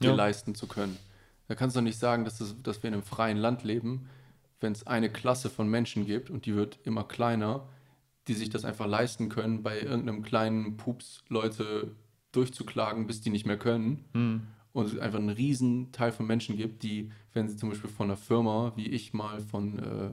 [0.00, 0.14] dir Ja.
[0.14, 0.96] leisten zu können?
[1.48, 4.08] Da kannst du doch nicht sagen, dass, es, dass wir in einem freien Land leben,
[4.60, 7.68] wenn es eine Klasse von Menschen gibt und die wird immer kleiner,
[8.28, 11.96] die sich das einfach leisten können, bei irgendeinem kleinen Pups Leute
[12.30, 14.46] durchzuklagen, bis die nicht mehr können Hm.
[14.72, 18.06] Und es einfach einen riesen Teil von Menschen gibt, die, wenn sie zum Beispiel von
[18.06, 20.10] einer Firma, wie ich mal von äh,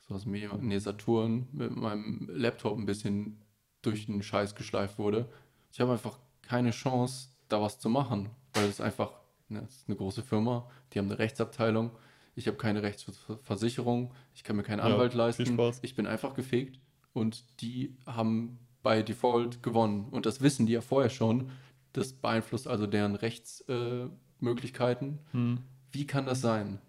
[0.00, 3.40] so aus Media, nee, Saturn, mit meinem Laptop ein bisschen
[3.82, 5.28] durch den Scheiß geschleift wurde,
[5.72, 9.12] ich habe einfach keine Chance, da was zu machen, weil es einfach,
[9.48, 11.90] ne, es ist eine große Firma, die haben eine Rechtsabteilung,
[12.34, 16.34] ich habe keine Rechtsversicherung, ich kann mir keinen Ja, Anwalt viel leisten, ich bin einfach
[16.34, 16.80] gefegt
[17.12, 20.08] und die haben bei Default gewonnen.
[20.10, 21.50] Und das wissen die ja vorher schon,
[21.94, 25.20] das beeinflusst also deren Rechtsmöglichkeiten.
[25.30, 25.32] Äh.
[25.32, 25.60] Hm.
[25.92, 26.80] Wie kann das sein?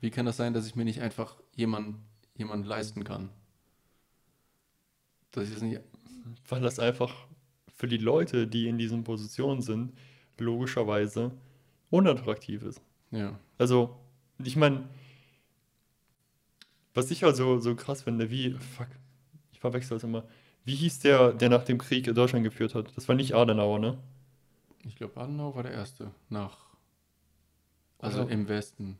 [0.00, 2.04] Wie kann das sein, dass ich mir nicht einfach jemanden
[2.36, 3.30] jemand leisten kann?
[5.32, 5.80] Dass ich das nicht.
[6.48, 7.26] Weil das einfach
[7.74, 9.94] für die Leute, die in diesen Positionen sind,
[10.38, 11.32] logischerweise
[11.90, 12.80] unattraktiv ist.
[13.10, 13.38] Ja.
[13.56, 13.96] Also,
[14.42, 14.88] ich meine,
[16.92, 18.88] was ich also so krass finde, wie, fuck,
[19.52, 20.24] ich verwechsel das immer.
[20.64, 22.94] Wie hieß der, der nach dem Krieg Deutschland geführt hat?
[22.96, 23.98] Das war nicht Adenauer, ne?
[24.86, 26.56] Ich glaube, Adenauer war der Erste nach.
[27.98, 28.98] Also Also- im Westen.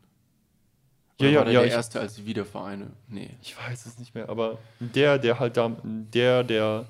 [1.19, 2.87] Ja, Oder ja, der ja, der ich- Erste als Wiedervereine?
[3.07, 3.29] Nee.
[3.41, 6.85] Ich weiß es nicht mehr, aber der, der halt da, der, der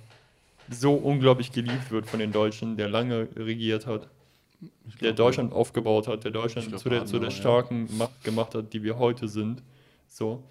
[0.70, 4.08] so unglaublich geliebt wird von den Deutschen, der lange regiert hat,
[4.88, 7.40] Ich der glaub, Deutschland aufgebaut hat, der Deutschland glaub, zu der, zu der Adenauer, ja.
[7.40, 9.62] starken Macht gemacht hat, die wir heute sind.
[10.08, 10.42] So.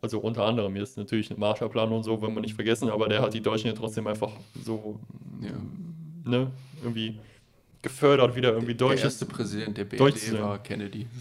[0.00, 3.22] Also unter anderem jetzt natürlich ein Marshallplan und so, wenn man nicht vergessen, aber der
[3.22, 4.32] hat die Deutschen ja trotzdem einfach
[4.64, 4.98] so,
[5.40, 5.50] Ja.
[6.28, 6.50] ne,
[6.82, 7.20] irgendwie
[7.84, 9.04] gefördert, wieder irgendwie Der deutsches.
[9.04, 11.06] erste Präsident der Deutsch BRD war Kennedy.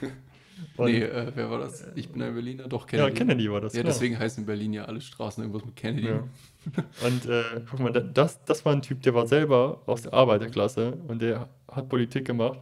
[0.78, 1.86] Nee, äh, wer war das?
[1.94, 3.14] Ich bin ein Berliner, doch ja, Kennedy.
[3.18, 3.74] Kennedy war das.
[3.74, 3.92] Ja, genau.
[3.92, 6.08] deswegen heißen in Berlin ja alle Straßen irgendwas mit Kennedy.
[6.08, 6.24] Ja.
[7.06, 10.14] Und äh, guck mal, da- das, das war ein Typ, der war selber aus der
[10.14, 12.60] Arbeiterklasse und der hat Politik gemacht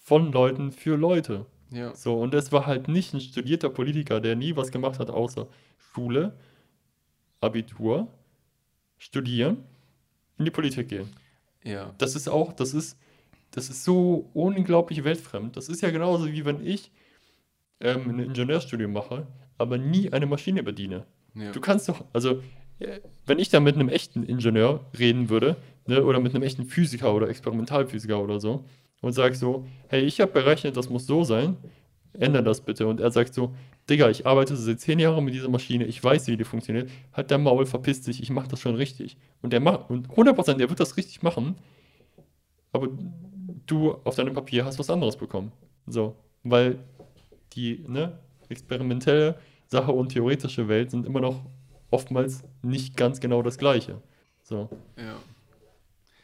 [0.00, 1.46] von Leuten für Leute.
[1.70, 1.94] Ja.
[1.94, 5.46] So, und es war halt nicht ein studierter Politiker, der nie was gemacht hat, außer
[5.92, 6.36] Schule,
[7.40, 8.08] Abitur,
[8.98, 9.58] studieren,
[10.38, 11.08] in die Politik gehen.
[11.66, 11.94] Ja.
[11.98, 12.98] Das ist auch, das ist,
[13.50, 15.56] das ist so unglaublich weltfremd.
[15.56, 16.90] Das ist ja genauso wie wenn ich
[17.80, 19.26] ähm, ein Ingenieurstudium mache,
[19.58, 21.04] aber nie eine Maschine bediene.
[21.34, 21.52] ja.
[21.52, 22.42] Du kannst doch, also,
[22.78, 25.56] äh, wenn ich da mit einem echten Ingenieur reden würde,
[25.86, 28.64] ne, oder mit einem echten Physiker oder Experimentalphysiker oder so,
[29.02, 31.56] und sag so, hey, ich habe berechnet, das muss so sein,
[32.20, 32.86] ändere das bitte.
[32.86, 33.54] Und er sagt so,
[33.88, 37.30] Digga, ich arbeite seit zehn Jahren mit dieser Maschine, ich weiß, wie die funktioniert, halt
[37.30, 39.16] der Maul, verpiss dich, ich mache das schon richtig.
[39.42, 41.56] Und der macht, und 100%, der wird das richtig machen,
[42.72, 42.88] aber
[43.66, 45.52] du auf deinem Papier hast was anderes bekommen.
[45.86, 46.78] So, weil
[47.52, 51.42] die, ne, experimentelle Sache und theoretische Welt sind immer noch
[51.90, 54.00] oftmals nicht ganz genau das Gleiche.
[54.42, 54.68] So.
[54.96, 55.16] Ja.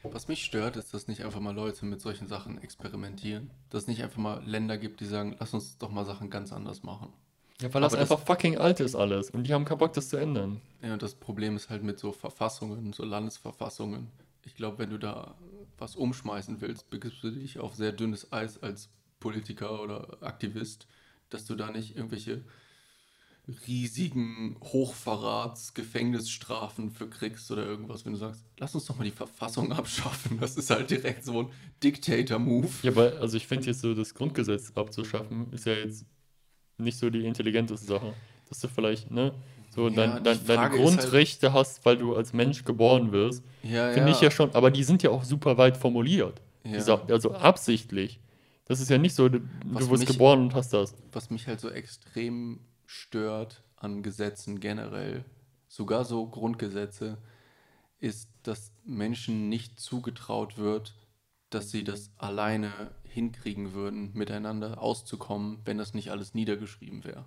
[0.04, 3.50] Was mich stört, ist, dass nicht einfach mal Leute mit solchen Sachen experimentieren.
[3.70, 6.52] Dass es nicht einfach mal Länder gibt, die sagen, lass uns doch mal Sachen ganz
[6.52, 7.12] anders machen.
[7.60, 10.08] Ja, weil das das- einfach fucking alt ist alles und die haben keinen Bock, das
[10.08, 10.60] zu ändern.
[10.82, 14.08] Ja, und das Problem ist halt mit so Verfassungen, so Landesverfassungen.
[14.44, 15.36] Ich glaube, wenn du da
[15.78, 18.88] was umschmeißen willst, begibst du dich auf sehr dünnes Eis als
[19.20, 20.88] Politiker oder Aktivist,
[21.30, 22.42] dass du da nicht irgendwelche
[23.66, 29.10] riesigen Hochverrats, Gefängnisstrafen für kriegst oder irgendwas, wenn du sagst, lass uns doch mal die
[29.10, 30.38] Verfassung abschaffen.
[30.40, 31.48] Das ist halt direkt so ein
[31.82, 32.68] Dictator-Move.
[32.82, 36.04] Ja, aber also ich finde jetzt so, das Grundgesetz abzuschaffen, ist ja jetzt
[36.78, 38.14] nicht so die intelligenteste Sache.
[38.48, 39.32] Dass du vielleicht, ne,
[39.74, 43.92] so Ja, dein, dein, deine halt- Grundrechte hast, weil du als Mensch geboren wirst, Ja,
[43.92, 46.40] finde ich ja schon, aber die sind ja auch super weit formuliert.
[46.64, 46.72] Ja.
[46.74, 48.20] Dieser, also absichtlich.
[48.66, 50.94] Das ist ja nicht so, du, du wirst mich- geboren und hast das.
[51.10, 52.60] was mich halt so extrem
[52.92, 55.24] stört an Gesetzen generell,
[55.66, 57.16] sogar so Grundgesetze,
[57.98, 60.94] ist, dass Menschen nicht zugetraut wird,
[61.48, 62.70] dass sie das alleine
[63.04, 67.24] hinkriegen würden, miteinander auszukommen, wenn das nicht alles niedergeschrieben wäre.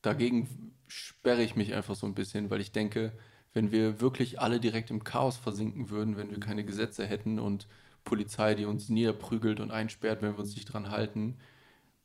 [0.00, 3.12] Dagegen sperre ich mich einfach so ein bisschen, weil ich denke,
[3.52, 7.68] wenn wir wirklich alle direkt im Chaos versinken würden, wenn wir keine Gesetze hätten und
[8.04, 11.36] Polizei, die uns niederprügelt und einsperrt, wenn wir uns nicht dran halten,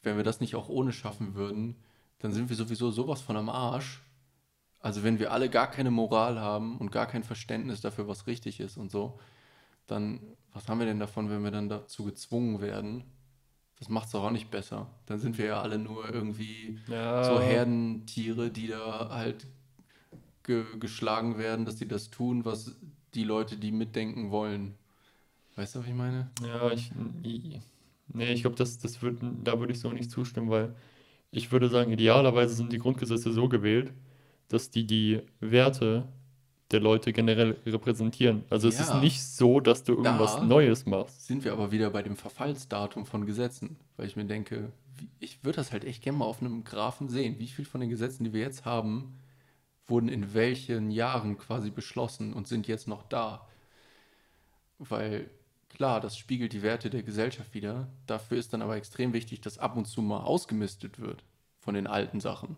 [0.04, 1.78] wenn wir das nicht auch ohne schaffen würden,
[2.20, 4.02] dann sind wir sowieso sowas von am Arsch.
[4.80, 8.60] Also wenn wir alle gar keine Moral haben und gar kein Verständnis dafür, was richtig
[8.60, 9.20] ist und so,
[9.88, 10.20] dann
[10.54, 13.04] was haben wir denn davon, wenn wir dann dazu gezwungen werden?
[13.80, 14.88] Das macht es auch nicht besser.
[15.06, 17.24] Dann sind wir ja alle nur irgendwie Ja.
[17.24, 19.46] so Herdentiere, die da halt
[20.44, 22.76] ge geschlagen werden, dass die das tun, was
[23.14, 24.76] die Leute, die mitdenken wollen.
[25.56, 26.30] Weißt du, was ich meine?
[26.42, 26.92] Ja, ich,
[28.14, 30.76] nee, ich glaube, das, das würd, da würde ich so nicht zustimmen, weil
[31.38, 33.94] ich würde sagen, idealerweise sind die Grundgesetze so gewählt,
[34.50, 36.08] dass die die Werte
[36.72, 38.44] der Leute generell repräsentieren.
[38.50, 39.00] Also es ist Ja.
[39.00, 41.26] nicht so, dass du irgendwas Da- Neues machst.
[41.28, 44.72] Sind wir aber wieder bei dem Verfallsdatum von Gesetzen, weil ich mir denke,
[45.20, 47.36] ich würde das halt echt gerne mal auf einem Graphen sehen.
[47.40, 49.18] Wie viel von den Gesetzen, die wir jetzt haben,
[49.86, 53.48] wurden in welchen Jahren quasi beschlossen und sind jetzt noch da?
[54.80, 55.30] Weil
[55.70, 57.88] klar, das spiegelt die Werte der Gesellschaft wieder.
[58.08, 61.24] Dafür ist dann aber extrem wichtig, dass ab und zu mal ausgemistet wird
[61.68, 62.56] von den alten Sachen.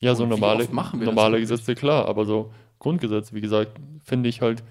[0.00, 1.38] Ja, so normale, normale?
[1.38, 4.64] Gesetze, klar, aber so Grundgesetze, wie gesagt, finde ich halt,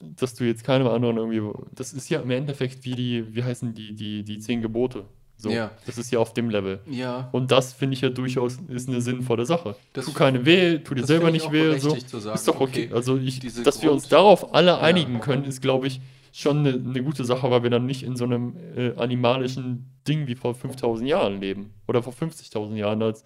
[0.00, 1.42] dass du jetzt keinem anderen irgendwie,
[1.74, 5.04] das ist ja im Endeffekt wie die, wie heißen die, die, die zehn Gebote.
[5.36, 5.70] So, Ja.
[5.84, 6.80] das ist ja auf dem Level.
[6.90, 9.76] Ja, Und das finde ich ja durchaus ist eine sinnvolle Sache.
[9.92, 11.94] Das tu keine weh, tu dir selber nicht weh, so.
[11.94, 12.14] Ist
[12.48, 12.86] doch okay.
[12.86, 14.78] okay, Also ich, dass wir uns Grund- darauf alle Ja.
[14.80, 16.00] einigen können, ist, glaube ich,
[16.36, 20.26] schon eine, eine gute Sache, weil wir dann nicht in so einem äh, animalischen Ding
[20.26, 21.72] wie vor 5000 Jahren leben.
[21.88, 23.24] Oder vor 50.000 Jahren als,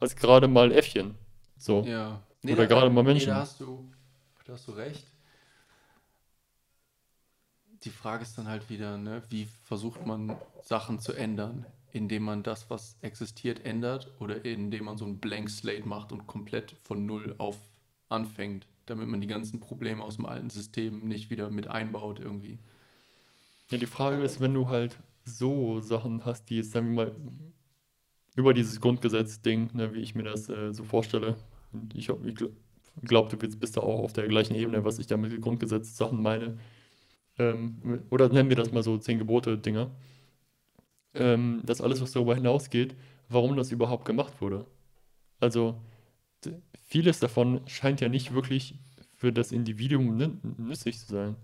[0.00, 1.14] als gerade mal Äffchen.
[1.56, 1.82] So.
[1.82, 2.20] Ja.
[2.44, 3.28] Oder gerade mal Nee, Menschen.
[3.28, 3.88] da hast du,
[4.44, 5.06] da hast du recht.
[7.84, 12.42] Die Frage ist dann halt wieder, ne, wie versucht man Sachen zu ändern, indem man
[12.42, 17.06] das, was existiert, ändert oder indem man so ein Blank Slate macht und komplett von
[17.06, 17.56] Null auf
[18.08, 22.58] anfängt, damit man die ganzen Probleme aus dem alten System nicht wieder mit einbaut irgendwie.
[23.70, 27.14] Ja, die Frage ist, wenn du halt so Sachen hast, die jetzt, sagen wir mal,
[28.34, 31.36] über dieses Grundgesetz-Ding, ne, wie ich mir das äh, so vorstelle,
[31.92, 32.52] ich, ich gl-
[33.02, 36.58] glaube, du bist, da auch auf der gleichen Ebene, was ich da mit Grundgesetz-Sachen meine.
[37.38, 39.90] Ähm, oder nennen wir das mal so zehn Gebote-Dinger.
[41.14, 42.96] Ähm, das alles, was darüber hinausgeht,
[43.28, 44.66] warum das überhaupt gemacht wurde.
[45.40, 45.74] Also,
[46.88, 48.74] vieles davon scheint ja nicht wirklich
[49.16, 51.36] für das Individuum nü- nützlich zu sein.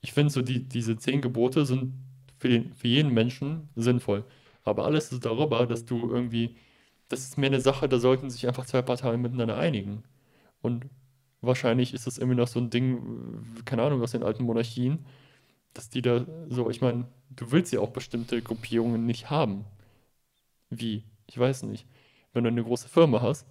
[0.00, 1.94] Ich finde so, die, diese zehn Gebote sind
[2.38, 4.24] für, den, für jeden Menschen sinnvoll.
[4.64, 6.56] Aber alles ist darüber, dass du irgendwie,
[7.08, 10.04] das ist mehr eine Sache, da sollten sich einfach zwei Parteien miteinander einigen.
[10.62, 10.86] Und
[11.40, 15.06] wahrscheinlich ist das irgendwie noch so ein Ding, keine Ahnung, aus den alten Monarchien,
[15.74, 19.64] dass die da so, ich meine, du willst ja auch bestimmte Gruppierungen nicht haben.
[20.70, 21.04] Wie?
[21.26, 21.86] Ich weiß nicht.
[22.32, 23.46] Wenn du eine große Firma hast,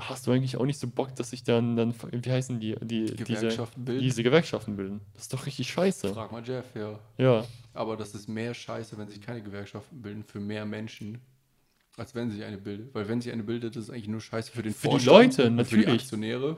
[0.00, 2.74] da hast du eigentlich auch nicht so Bock, dass sich dann, dann wie heißen die,
[2.80, 4.02] die diese, Gewerkschaften bilden?
[4.02, 5.00] diese Gewerkschaften bilden.
[5.12, 6.14] Das ist doch richtig scheiße.
[6.14, 6.98] Frag mal Jeff, ja.
[7.18, 7.44] Ja,
[7.74, 11.18] Aber das ist mehr Scheiße, wenn sich keine Gewerkschaften bilden für mehr Menschen,
[11.98, 12.94] als wenn sich eine bildet.
[12.94, 15.36] Weil wenn sich eine bildet, ist es eigentlich nur Scheiße für den Für die Vorstand
[15.36, 16.02] Leute, und für die natürlich.
[16.02, 16.56] Aktionäre.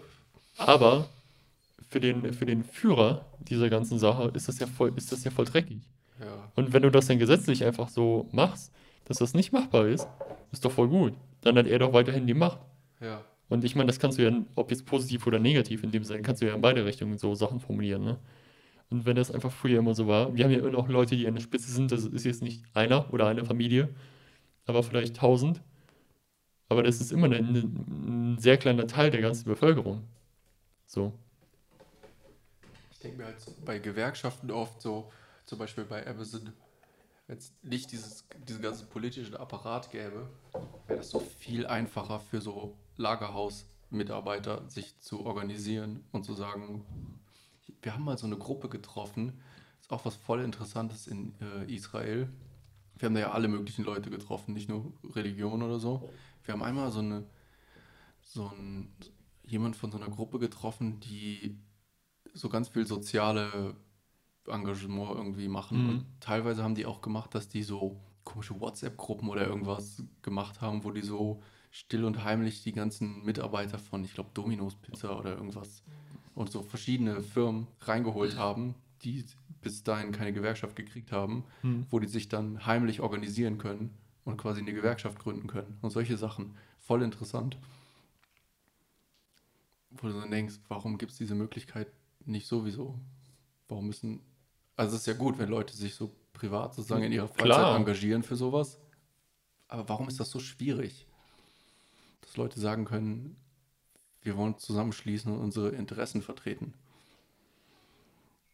[0.57, 1.09] aber
[1.88, 5.32] für den, für den Führer dieser ganzen Sache ist das ja voll, ist das ja
[5.32, 5.82] voll dreckig.
[6.20, 6.53] Ja.
[6.55, 8.70] Und wenn du das dann gesetzlich einfach so machst,
[9.07, 10.07] dass das nicht machbar ist,
[10.53, 11.14] ist doch voll gut.
[11.40, 12.61] Dann hat er doch weiterhin die Macht.
[13.01, 13.24] Ja.
[13.53, 16.22] Und ich meine, das kannst du ja, ob jetzt positiv oder negativ in dem Sinne,
[16.22, 18.18] kannst du ja in beide Richtungen so Sachen formulieren, ne?
[18.88, 21.26] Und wenn das einfach früher immer so war, wir haben ja immer noch Leute, die
[21.26, 23.94] an der Spitze sind, das ist jetzt nicht einer oder eine Familie,
[24.64, 25.61] aber vielleicht tausend.
[26.70, 30.03] Aber das ist immer ein, ein sehr kleiner Teil der ganzen Bevölkerung.
[30.86, 31.12] So.
[32.90, 33.36] Ich denke mir halt
[33.66, 35.12] bei Gewerkschaften oft so,
[35.44, 36.55] zum Beispiel bei Amazon,
[37.26, 40.30] wenn es nicht dieses, diesen ganzen politischen Apparat gäbe,
[40.86, 46.84] wäre das so viel einfacher für so Lagerhausmitarbeiter sich zu organisieren und zu sagen,
[47.82, 49.40] wir haben mal so eine Gruppe getroffen,
[49.80, 52.28] ist auch was voll Interessantes in äh, Israel.
[52.97, 56.09] Wir haben da ja alle möglichen Leute getroffen, nicht nur Religion oder so.
[56.45, 57.26] Wir haben einmal so eine,
[58.22, 58.93] so ein,
[59.45, 61.59] jemand von so einer Gruppe getroffen, die
[62.32, 63.76] so ganz viel soziale
[64.47, 65.82] Engagement irgendwie machen.
[65.82, 65.88] Mhm.
[65.90, 70.84] Und teilweise haben die auch gemacht, dass die so komische WhatsApp-Gruppen oder irgendwas gemacht haben,
[70.84, 75.34] wo die so still und heimlich die ganzen Mitarbeiter von, ich glaube, Domino's Pizza oder
[75.34, 75.82] irgendwas
[76.34, 79.24] und so verschiedene Firmen reingeholt haben, die
[79.62, 81.86] bis dahin keine Gewerkschaft gekriegt haben, Hm.
[81.90, 83.90] wo die sich dann heimlich organisieren können
[84.24, 86.54] und quasi eine Gewerkschaft gründen können und solche Sachen.
[86.78, 87.56] Voll interessant.
[89.90, 91.88] Wo du dann denkst, warum gibt es diese Möglichkeit
[92.26, 92.98] nicht sowieso?
[93.68, 94.20] Warum müssen.
[94.76, 97.76] Also, es ist ja gut, wenn Leute sich so privat sozusagen in ihrer Freizeit Klar.
[97.76, 98.78] engagieren für sowas.
[99.68, 101.06] Aber warum ist das so schwierig?
[102.33, 103.37] Dass Leute sagen können,
[104.22, 106.72] wir wollen zusammenschließen und unsere Interessen vertreten.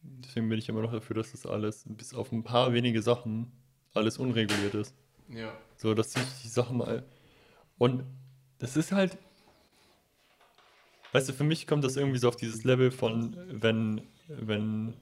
[0.02, 3.52] Deswegen bin ich immer noch dafür, dass das alles, bis auf ein paar wenige Sachen,
[3.94, 4.96] alles unreguliert ist.
[5.28, 5.56] Ja.
[5.76, 7.04] So, dass sich die Sachen mal.
[7.78, 8.02] Und
[8.58, 9.16] das ist halt.
[11.12, 14.94] Weißt du, für mich kommt das irgendwie so auf dieses Level von, wenn, wenn.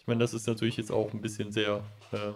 [0.00, 2.32] Ich meine, das ist natürlich jetzt auch ein bisschen sehr äh,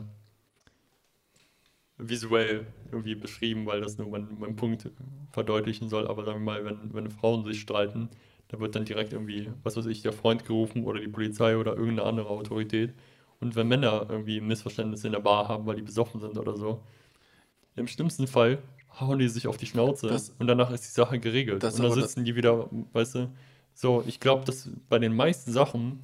[2.08, 4.90] visuell irgendwie beschrieben, weil das nur meinen mein Punkt
[5.30, 6.06] verdeutlichen soll.
[6.08, 8.08] Aber sagen wir mal, wenn, wenn Frauen sich streiten,
[8.48, 11.72] da wird dann direkt irgendwie, was weiß ich, der Freund gerufen oder die Polizei oder
[11.72, 12.94] irgendeine andere Autorität.
[13.40, 16.56] Und wenn Männer irgendwie ein Missverständnis in der Bar haben, weil die besoffen sind oder
[16.56, 16.82] so,
[17.76, 18.58] im schlimmsten Fall
[18.98, 21.62] hauen die sich auf die Schnauze Das- und danach ist die Sache geregelt.
[21.62, 23.30] Und dann sitzen die wieder, weißt du,
[23.72, 26.00] so, ich glaube, dass bei den meisten Sachen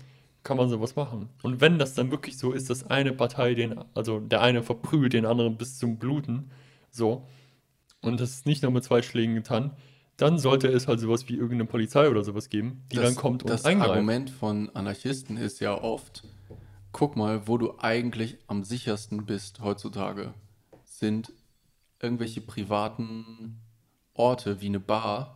[0.46, 1.28] kann man sowas machen.
[1.42, 5.12] Und wenn das dann wirklich so ist, dass eine Partei den, also der eine verprügelt
[5.12, 6.52] den anderen bis zum Bluten,
[6.88, 7.26] so,
[8.00, 9.72] und das ist nicht nur mit zwei Schlägen getan,
[10.16, 13.50] dann sollte es halt sowas wie irgendeine Polizei oder sowas geben, die dann kommt und
[13.50, 13.90] das eingreift.
[13.90, 16.22] Argument von Anarchisten ist ja oft,
[16.92, 20.32] guck mal, wo du eigentlich am sichersten bist heutzutage,
[20.84, 21.32] sind
[22.00, 23.62] irgendwelche privaten
[24.14, 25.35] Orte wie eine Bar.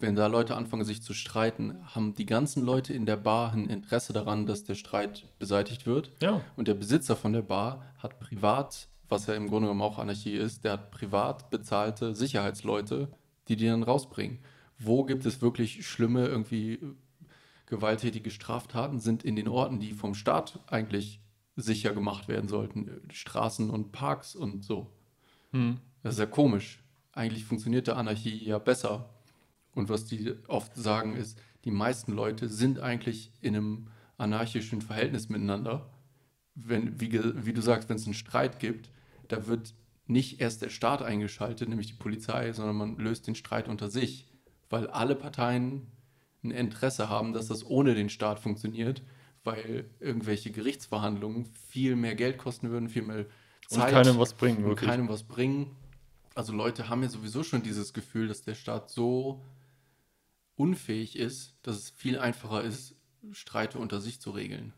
[0.00, 3.68] Wenn da Leute anfangen, sich zu streiten, haben die ganzen Leute in der Bar ein
[3.68, 6.10] Interesse daran, dass der Streit beseitigt wird.
[6.22, 9.98] Ja, Und der Besitzer von der Bar hat privat, was ja im Grunde genommen auch
[9.98, 13.08] Anarchie ist, der hat privat bezahlte Sicherheitsleute,
[13.48, 14.38] die die dann rausbringen.
[14.78, 16.78] Wo gibt es wirklich schlimme, irgendwie
[17.66, 21.20] gewalttätige Straftaten, sind in den Orten, die vom Staat eigentlich
[21.56, 23.02] sicher gemacht werden sollten.
[23.12, 24.90] Straßen und Parks und so.
[25.52, 25.78] hm.
[26.02, 26.82] Das ist ja komisch.
[27.12, 29.10] Eigentlich funktioniert der Anarchie ja besser.
[29.74, 35.28] Und was die oft sagen ist, die meisten Leute sind eigentlich in einem anarchischen Verhältnis
[35.28, 35.90] miteinander.
[36.54, 37.12] Wenn, wie,
[37.44, 38.90] wie du sagst, wenn es einen Streit gibt,
[39.28, 39.74] da wird
[40.06, 44.26] nicht erst der Staat eingeschaltet, nämlich die Polizei, sondern man löst den Streit unter sich,
[44.68, 45.86] weil alle Parteien
[46.42, 49.02] ein Interesse haben, dass das ohne den Staat funktioniert,
[49.44, 53.26] weil irgendwelche Gerichtsverhandlungen viel mehr Geld kosten würden, viel mehr
[53.70, 54.90] Und Zeit keinem was bringen, und wirklich.
[54.90, 55.76] keinem was bringen.
[56.34, 59.42] Also Leute haben ja sowieso schon dieses Gefühl, dass der Staat so
[60.60, 62.94] unfähig ist, dass es viel einfacher ist,
[63.32, 64.74] Streite unter sich zu regeln.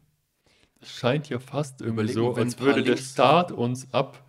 [0.81, 4.25] Es scheint ja fast irgendwie so, als würde der Staat uns ab,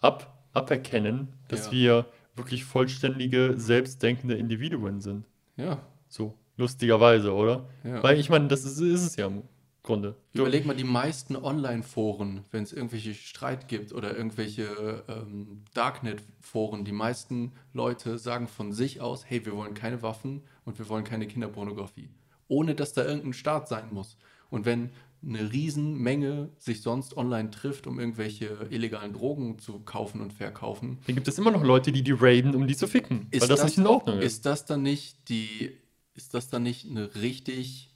[0.00, 1.72] ab, aberkennen, dass Ja.
[1.72, 5.26] wir wirklich vollständige, selbstdenkende Individuen sind.
[5.56, 7.68] Ja, So, lustigerweise, oder?
[7.84, 8.02] ja.
[8.02, 9.42] Weil ich meine, das ist, ist es ja im
[9.84, 10.16] Grunde.
[10.32, 16.84] So, Überleg mal die meisten Online-Foren, wenn es irgendwelche Streit gibt oder irgendwelche ähm, Darknet-Foren,
[16.84, 21.04] die meisten Leute sagen von sich aus, hey, wir wollen keine Waffen und wir wollen
[21.04, 22.10] keine Kinderpornografie.
[22.48, 24.16] Ohne dass da irgendein Staat sein muss.
[24.50, 24.90] Und wenn
[25.26, 31.14] eine Riesenmenge sich sonst online trifft, um irgendwelche illegalen Drogen zu kaufen und verkaufen, Dann
[31.14, 33.28] gibt es immer noch Leute, die die raiden, um die zu ficken.
[33.32, 34.24] weil das, nicht in Ordnung ist.
[34.24, 35.72] Ist das dann nicht die,
[36.14, 37.94] ist das dann nicht eine richtig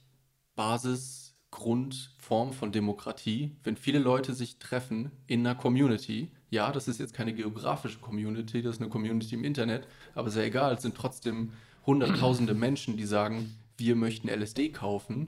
[0.55, 6.31] Basisgrundform von Demokratie, wenn viele Leute sich treffen in einer Community?
[6.49, 10.45] Ja, das ist jetzt keine geografische Community, das ist eine Community im Internet, aber sehr
[10.45, 11.51] egal, es sind trotzdem
[11.89, 15.27] hunderttausende Menschen, die sagen, wir möchten LSD kaufen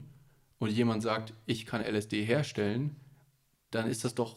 [0.60, 2.94] und jemand sagt, ich kann LSD herstellen,
[3.72, 4.36] dann ist das doch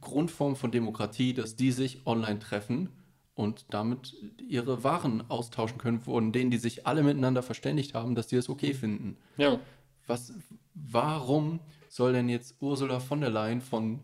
[0.00, 2.88] Grundform von Demokratie, dass die sich online treffen
[3.34, 4.16] und damit
[4.48, 8.48] ihre Waren austauschen können, von denen die sich alle miteinander verständigt haben, dass die es
[8.48, 9.16] okay finden.
[9.36, 9.60] Ja.
[10.08, 10.32] Was,
[10.74, 14.00] warum soll denn jetzt Ursula von der Leyen von,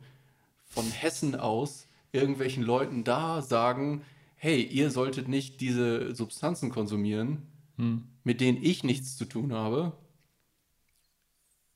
[0.67, 4.03] von Hessen aus irgendwelchen Leuten da sagen,
[4.37, 7.43] hey, ihr solltet nicht diese Substanzen konsumieren,
[7.77, 8.05] Hm.
[8.24, 9.93] mit denen ich nichts zu tun habe?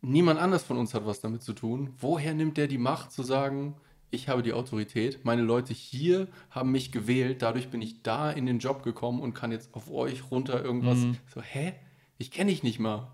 [0.02, 1.94] Niemand anders von uns hat was damit zu tun.
[1.98, 3.76] Woher nimmt der die Macht zu sagen,
[4.10, 8.46] ich habe die Autorität, meine Leute hier haben mich gewählt, dadurch bin ich da in
[8.46, 10.98] den Job gekommen und kann jetzt auf euch runter irgendwas.
[10.98, 11.16] Mhm.
[11.32, 11.74] So, hä?
[12.18, 13.12] Ich kenne dich nicht mal.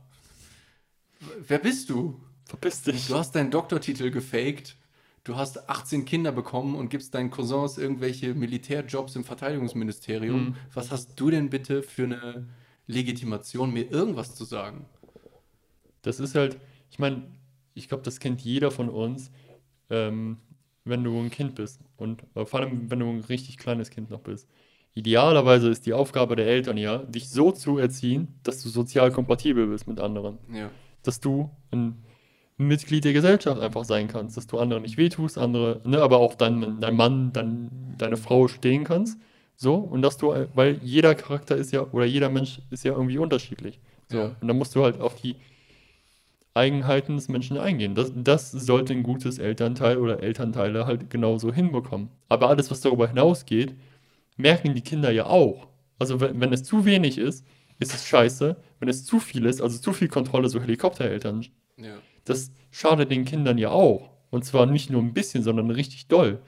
[1.46, 2.20] Wer bist du?
[2.44, 3.08] Verpiss dich.
[3.08, 4.76] Du hast deinen Doktortitel gefaked.
[5.24, 10.44] Du hast 18 Kinder bekommen und gibst deinen Cousins irgendwelche Militärjobs im Verteidigungsministerium.
[10.44, 10.56] Mhm.
[10.72, 12.46] Was hast du denn bitte für eine
[12.86, 14.86] Legitimation, mir irgendwas zu sagen?
[16.02, 16.58] Das ist halt,
[16.90, 17.22] ich meine,
[17.74, 19.30] ich glaube, das kennt jeder von uns,
[19.90, 20.38] ähm,
[20.84, 24.10] wenn du ein Kind bist und äh, vor allem, wenn du ein richtig kleines Kind
[24.10, 24.48] noch bist.
[24.94, 29.66] idealerweise ist die Aufgabe der Eltern ja, dich so zu erziehen, dass du sozial kompatibel
[29.66, 30.38] bist mit anderen.
[30.52, 30.70] Ja.
[31.02, 32.02] Dass du ein
[32.56, 36.34] Mitglied der Gesellschaft einfach sein kannst, dass du anderen nicht wehtust, andere, ne, aber auch
[36.34, 39.20] dein, dein Mann, dein, deine Frau stehen kannst.
[39.56, 43.18] So, und dass du, weil jeder Charakter ist ja, oder jeder Mensch ist ja irgendwie
[43.18, 43.80] unterschiedlich.
[44.08, 44.36] So, Ja.
[44.40, 45.36] und dann musst du halt auf die
[46.54, 47.94] Eigenheiten des Menschen eingehen.
[47.94, 52.08] Das, das sollte ein gutes Elternteil oder Elternteile halt genauso hinbekommen.
[52.28, 53.74] Aber alles, was darüber hinausgeht,
[54.36, 55.68] merken die Kinder ja auch.
[55.98, 57.44] Also wenn, wenn es zu wenig ist,
[57.78, 58.56] ist es scheiße.
[58.80, 61.44] Wenn es zu viel ist, also zu viel Kontrolle, so Helikoptereltern,
[61.76, 61.96] Ja.
[62.24, 64.10] das schadet den Kindern ja auch.
[64.30, 66.38] Und zwar nicht nur ein bisschen, sondern richtig doll.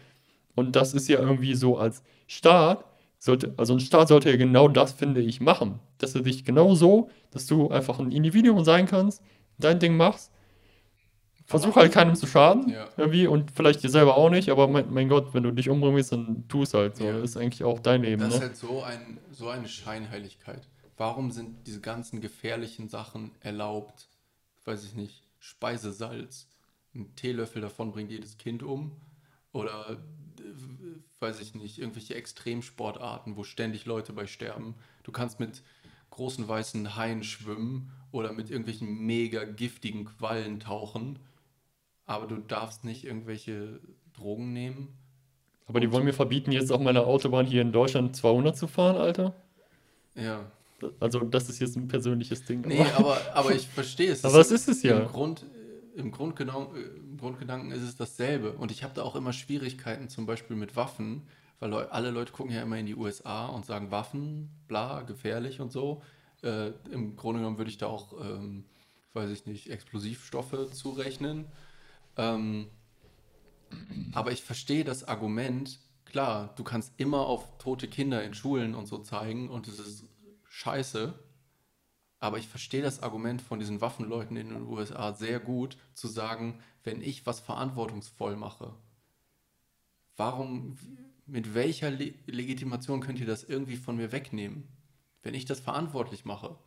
[0.54, 2.84] Und das ist ja irgendwie so als Staat,
[3.18, 5.80] sollte, also ein Staat sollte ja genau das, finde ich, machen.
[5.98, 9.22] Dass er dich genau so, dass du einfach ein Individuum sein kannst,
[9.58, 10.30] dein Ding machst.
[11.46, 12.88] Versuch halt keinem zu schaden, Ja.
[12.98, 16.12] irgendwie, und vielleicht dir selber auch nicht, aber mein, mein Gott, wenn du dich umbringst,
[16.12, 17.04] dann tu es halt so.
[17.04, 17.12] Ja.
[17.14, 18.46] Das ist eigentlich auch dein Leben, Das ist ne?
[18.46, 20.68] halt so, ein, so eine Scheinheiligkeit.
[20.98, 24.08] Warum sind diese ganzen gefährlichen Sachen erlaubt?
[24.66, 25.22] Weiß ich nicht.
[25.38, 26.48] Speisesalz.
[26.94, 28.92] Ein Teelöffel davon bringt jedes Kind um.
[29.52, 29.96] Oder,
[31.20, 34.74] weiß ich nicht, irgendwelche Extremsportarten, wo ständig Leute bei sterben.
[35.02, 35.62] Du kannst mit
[36.10, 41.18] großen weißen Haien schwimmen oder mit irgendwelchen mega giftigen Quallen tauchen.
[42.06, 43.80] Aber du darfst nicht irgendwelche
[44.14, 44.88] Drogen nehmen.
[45.66, 48.96] Aber die wollen mir verbieten, jetzt auf meiner Autobahn hier in Deutschland 200 zu fahren,
[48.96, 49.34] Alter.
[50.14, 50.50] Ja.
[51.00, 52.62] Also, das ist jetzt ein persönliches Ding.
[52.62, 54.24] Nee, aber, aber ich verstehe es.
[54.24, 54.98] Aber es ist es ja.
[54.98, 55.44] Im, Grund,
[55.96, 58.52] im, Grundgedanken, Im Grundgedanken ist es dasselbe.
[58.52, 61.26] Und ich habe da auch immer Schwierigkeiten, zum Beispiel mit Waffen,
[61.60, 65.72] weil alle Leute gucken ja immer in die USA und sagen Waffen, bla, gefährlich und
[65.72, 66.02] so.
[66.42, 68.64] Äh, Im Grunde genommen würde ich da auch, ähm,
[69.12, 71.46] weiß ich nicht, Explosivstoffe zurechnen.
[72.16, 72.68] Ähm,
[74.12, 78.86] aber ich verstehe das Argument, klar, du kannst immer auf tote Kinder in Schulen und
[78.86, 80.04] so zeigen und es ist
[80.48, 81.14] scheiße.
[82.20, 86.60] Aber ich verstehe das Argument von diesen Waffenleuten in den USA sehr gut, zu sagen,
[86.82, 88.74] wenn ich was verantwortungsvoll mache,
[90.16, 90.76] warum,
[91.26, 94.68] mit welcher Le Legitimation könnt ihr das irgendwie von mir wegnehmen?
[95.22, 96.58] Wenn ich das verantwortlich mache.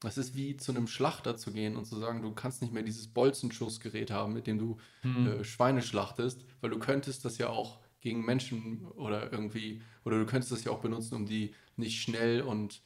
[0.00, 2.82] Das ist wie zu einem Schlachter zu gehen und zu sagen, du kannst nicht mehr
[2.82, 7.80] dieses Bolzenschussgerät haben, mit dem du äh, Schweine schlachtest, weil du könntest das ja auch
[8.00, 12.40] gegen Menschen oder irgendwie, oder du könntest das ja auch benutzen, um die nicht schnell
[12.40, 12.80] und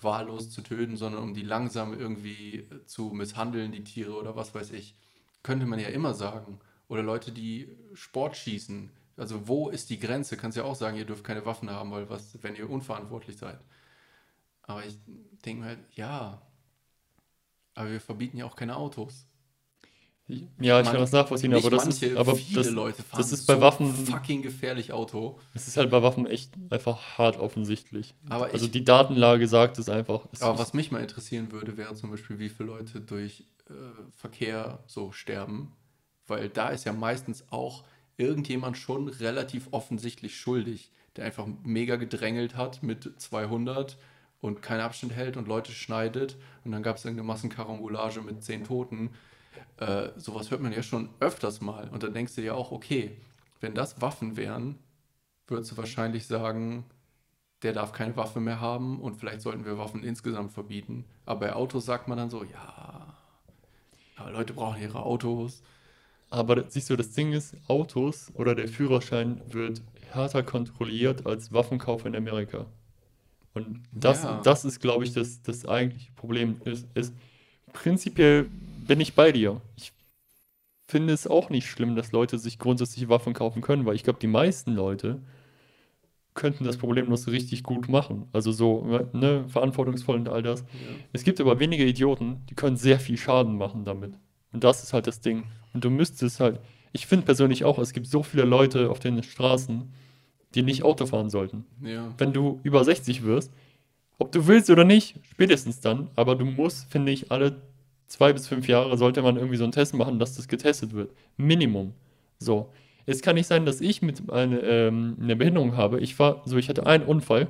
[0.00, 4.70] quallos zu töten, sondern um die langsam irgendwie zu misshandeln, die Tiere oder was weiß
[4.72, 4.94] ich.
[5.42, 6.58] Könnte man ja immer sagen.
[6.88, 8.90] Oder Leute, die Sport schießen.
[9.16, 10.36] Also wo ist die Grenze?
[10.36, 13.60] Kannst ja auch sagen, ihr dürft keine Waffen haben, weil was, wenn ihr unverantwortlich seid.
[14.62, 14.98] Aber ich
[15.44, 16.42] denke mir halt, ja.
[17.74, 19.26] Aber wir verbieten ja auch keine Autos.
[20.60, 23.20] Ja, ich Man- kann das nachvollziehen, aber das manche, ist, aber viele das, Leute fahren
[23.20, 25.38] das ist bei so Waffen, fucking gefährlich Auto.
[25.54, 28.14] es ist halt bei Waffen echt einfach hart offensichtlich.
[28.28, 30.26] Aber also ich- die Datenlage sagt es einfach.
[30.32, 33.72] Es Aber was mich mal interessieren würde, wäre zum Beispiel, wie viele Leute durch äh,
[34.16, 35.72] Verkehr so sterben.
[36.26, 37.84] Weil da ist ja meistens auch
[38.16, 43.96] irgendjemand schon relativ offensichtlich schuldig, der einfach mega gedrängelt hat mit 200
[44.40, 46.36] und keinen Abstand hält und Leute schneidet.
[46.64, 49.10] Und dann gab es irgendeine Massenkarambolage mit 10 Toten.
[49.78, 51.88] Äh, sowas hört man ja schon öfters mal.
[51.88, 53.16] Und dann denkst du dir auch, okay,
[53.60, 54.78] wenn das Waffen wären,
[55.46, 56.84] würdest du wahrscheinlich sagen,
[57.62, 61.04] der darf keine Waffe mehr haben und vielleicht sollten wir Waffen insgesamt verbieten.
[61.26, 63.14] Aber bei Autos sagt man dann so, ja,
[64.16, 65.62] aber Leute brauchen ihre Autos.
[66.30, 69.82] Aber siehst du, das Ding ist, Autos oder der Führerschein wird
[70.12, 72.66] härter kontrolliert als Waffenkauf in Amerika.
[73.52, 74.40] Und das, Ja.
[74.42, 76.60] das ist, glaube ich, das, das eigentliche Problem.
[76.64, 77.12] Ist, ist,
[77.72, 78.48] prinzipiell
[78.86, 79.60] bin ich bei dir.
[79.76, 79.92] Ich
[80.86, 84.18] finde es auch nicht schlimm, dass Leute sich grundsätzlich Waffen kaufen können, weil ich glaube,
[84.20, 85.20] die meisten Leute
[86.34, 88.28] könnten das problemlos richtig gut machen.
[88.32, 90.64] Also so, ne, verantwortungsvoll und all das.
[91.12, 94.14] Es gibt aber wenige Idioten, die können sehr viel Schaden machen damit.
[94.52, 95.44] Und das ist halt das Ding.
[95.74, 96.60] Und du müsstest halt,
[96.92, 99.92] ich finde persönlich auch, es gibt so viele Leute auf den Straßen,
[100.54, 101.64] die nicht Auto fahren sollten.
[101.82, 103.52] Ja, Wenn du über 60 wirst,
[104.18, 107.62] ob du willst oder nicht, spätestens dann, aber du musst, finde ich, alle
[108.10, 111.12] zwei bis fünf Jahre sollte man irgendwie so einen Test machen, dass das getestet wird.
[111.36, 111.94] Minimum.
[112.38, 112.70] So.
[113.06, 116.00] Es kann nicht sein, dass ich mit eine, ähm, eine Behinderung habe.
[116.00, 117.48] Ich war, so ich hatte einen Unfall,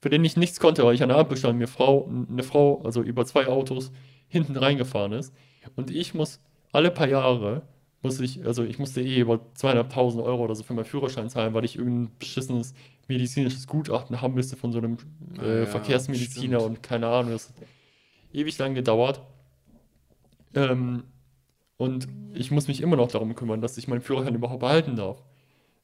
[0.00, 2.80] für den ich nichts konnte, weil ich an der Ampel stand, mir Frau, eine Frau,
[2.82, 3.92] also über zwei Autos,
[4.28, 5.34] hinten reingefahren ist.
[5.74, 6.40] Und ich muss
[6.72, 7.62] alle paar Jahre,
[8.02, 11.54] muss ich, also ich musste eh über zweieinhalbtausend Euro oder so für meinen Führerschein zahlen,
[11.54, 12.74] weil ich irgendein beschissenes
[13.08, 14.96] medizinisches Gutachten haben müsste von so einem
[15.38, 16.76] Ah äh, ja, Verkehrsmediziner stimmt.
[16.76, 17.56] und keine Ahnung, das hat
[18.32, 19.20] ewig lang gedauert.
[20.56, 21.04] Ähm,
[21.76, 25.22] und ich muss mich immer noch darum kümmern, dass ich meinen Führerschein überhaupt behalten darf.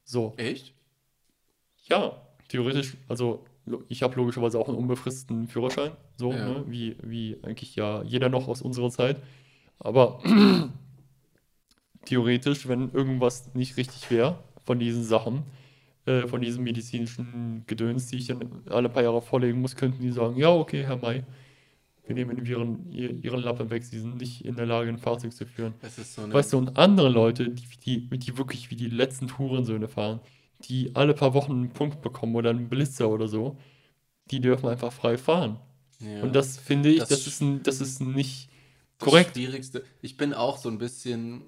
[0.03, 0.73] So, echt?
[1.85, 3.45] ja, theoretisch, also
[3.87, 6.45] ich habe logischerweise auch einen unbefristeten Führerschein, so, Ja.
[6.45, 6.63] ne?
[6.67, 9.17] Wie, wie eigentlich ja jeder noch aus unserer Zeit.
[9.79, 10.19] Aber
[12.05, 15.43] theoretisch, wenn irgendwas nicht richtig wäre von diesen Sachen,
[16.05, 20.11] äh, von diesem medizinischen Gedöns, die ich dann alle paar Jahre vorlegen muss, könnten die
[20.11, 21.23] sagen, ja, okay, Herr May,
[22.05, 25.33] wir nehmen ihren, ihr- ihren Lappen weg, sie sind nicht in der Lage, ein Fahrzeug
[25.33, 25.73] zu führen.
[25.81, 26.31] So.
[26.31, 27.65] Weißt du, und andere Leute, die,
[28.09, 30.19] die, die wirklich wie die letzten Hurensöhne fahren,
[30.65, 33.57] die alle paar Wochen einen Punkt bekommen oder einen Blitzer oder so,
[34.31, 35.59] die dürfen einfach frei fahren.
[35.99, 36.21] ja.
[36.23, 38.49] Und das finde ich, Das das, ist, ein, das ist nicht
[38.99, 39.35] Das korrekt.
[39.35, 39.83] Schwierigste.
[40.01, 41.43] Ich bin auch so ein bisschen.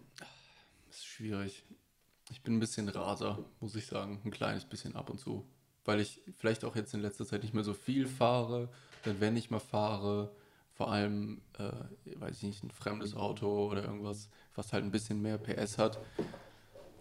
[0.87, 1.63] Das ist schwierig.
[2.31, 4.19] Ich bin ein bisschen raser, muss ich sagen.
[4.25, 5.45] Ein kleines bisschen ab und zu.
[5.85, 8.69] Weil ich vielleicht auch jetzt in letzter Zeit nicht mehr so viel fahre.
[9.05, 10.31] Denn wenn ich mal fahre,
[10.75, 15.21] vor allem, äh, weiß ich nicht, ein fremdes Auto oder irgendwas, was halt ein bisschen
[15.21, 15.99] mehr PS hat.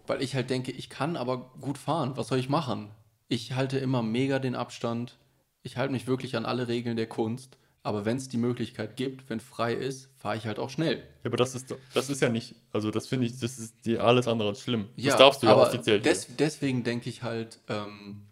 [0.07, 2.15] Weil ich halt denke, ich kann aber gut fahren.
[2.15, 2.89] Was soll ich machen?
[3.27, 5.17] Ich halte immer mega den Abstand.
[5.61, 7.57] Ich halte mich wirklich an alle Regeln der Kunst.
[7.83, 10.97] Aber wenn es die Möglichkeit gibt, wenn frei ist, fahre ich halt auch schnell.
[11.23, 14.03] Ja, aber das ist, das ist ja nicht, also das finde ich, das ist dir
[14.03, 14.87] alles andere als schlimm.
[14.95, 16.01] Das Ja, darfst du ja aber offiziell.
[16.01, 16.11] hier.
[16.11, 18.23] Des, deswegen denke ich halt, ähm,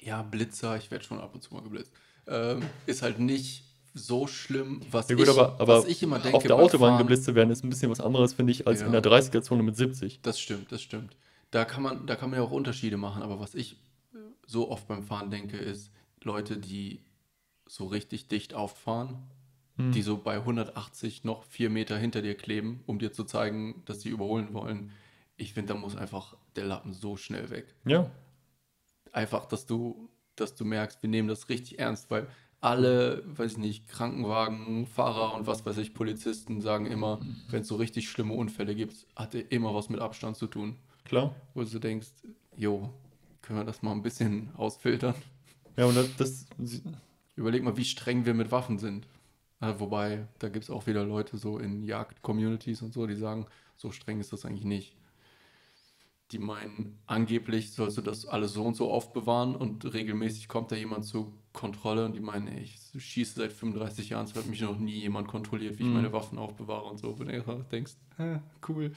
[0.00, 1.92] ja, Blitzer, ich werde schon ab und zu mal geblitzt,
[2.26, 3.65] ähm, ist halt nicht
[3.98, 6.36] so schlimm, was, ja gut, ich, aber, aber was ich immer denke.
[6.36, 8.80] auf der Autobahn Fahren- geblitzt zu werden, ist ein bisschen was anderes, finde ich, als
[8.80, 8.86] Ja.
[8.86, 10.20] in der 30er-Zone mit 70.
[10.22, 11.16] Das stimmt, das stimmt.
[11.50, 13.76] Da kann man, da kann man ja auch Unterschiede machen, aber was ich
[14.46, 15.90] so oft beim Fahren denke, ist
[16.22, 17.00] Leute, die
[17.66, 19.16] so richtig dicht auffahren,
[19.78, 19.92] Hm.
[19.92, 24.00] die so bei 180 noch vier Meter hinter dir kleben, um dir zu zeigen, dass
[24.02, 24.90] sie überholen wollen.
[25.36, 27.74] Ich finde, da muss einfach der Lappen so schnell weg.
[27.84, 28.10] Ja,
[29.12, 32.26] Einfach, dass du, dass du merkst, wir nehmen das richtig ernst, weil
[32.60, 37.68] alle, weiß ich nicht, Krankenwagen, Fahrer und was weiß ich, Polizisten sagen immer, wenn es
[37.68, 41.34] so richtig schlimme Unfälle gibt, hat er immer was mit Abstand zu tun klar.
[41.54, 42.08] wo du denkst,
[42.56, 42.90] jo,
[43.42, 45.14] können wir das mal ein bisschen ausfiltern?
[45.76, 46.82] Ja, und das, das
[47.36, 49.06] Überleg mal, wie streng wir mit Waffen sind.
[49.60, 53.46] Äh, wobei, da gibt es auch wieder Leute so in Jagd-Communities und so, die sagen,
[53.76, 54.95] so streng ist das eigentlich nicht.
[56.32, 60.76] Die meinen, angeblich sollst du das alles so und so aufbewahren und regelmäßig kommt da
[60.76, 64.60] jemand zur Kontrolle und die meinen, ey, ich schieße seit 35 Jahren, es hat mich
[64.60, 65.94] noch nie jemand kontrolliert, wie ich Mhm.
[65.94, 67.16] meine Waffen aufbewahre und so.
[67.20, 67.92] Wenn du denkst,
[68.68, 68.90] cool.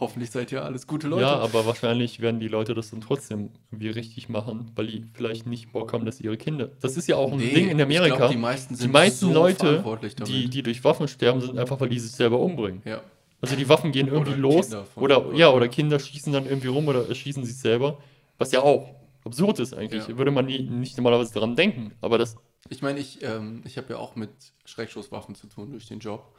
[0.00, 1.22] Hoffentlich seid ihr alles gute Leute.
[1.22, 5.44] Ja, aber wahrscheinlich werden die Leute das dann trotzdem irgendwie richtig machen, weil die vielleicht
[5.48, 6.70] nicht Bock haben, dass ihre Kinder.
[6.80, 8.14] Das ist ja auch ein Nee, Ding in Amerika.
[8.14, 9.82] glaub, die meisten die meisten Leute,
[10.24, 12.80] die, die durch Waffen sterben, sind einfach, weil die sich selber umbringen.
[12.84, 13.02] ja.
[13.40, 14.74] Also die Waffen gehen irgendwie Oder los.
[14.96, 17.98] Oder, oder- ja, oder Kinder schießen dann irgendwie rum oder erschießen sich selber.
[18.36, 20.08] Was ja auch absurd ist eigentlich.
[20.08, 20.18] Ja.
[20.18, 21.92] Würde man nie, nicht normalerweise daran denken.
[22.00, 22.36] Aber das.
[22.68, 24.30] Ich meine, ich, ähm, ich habe ja auch mit
[24.64, 26.34] Schreckschusswaffen zu tun durch den Job.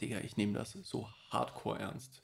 [0.00, 2.22] Digga, ich nehme das so hardcore ernst.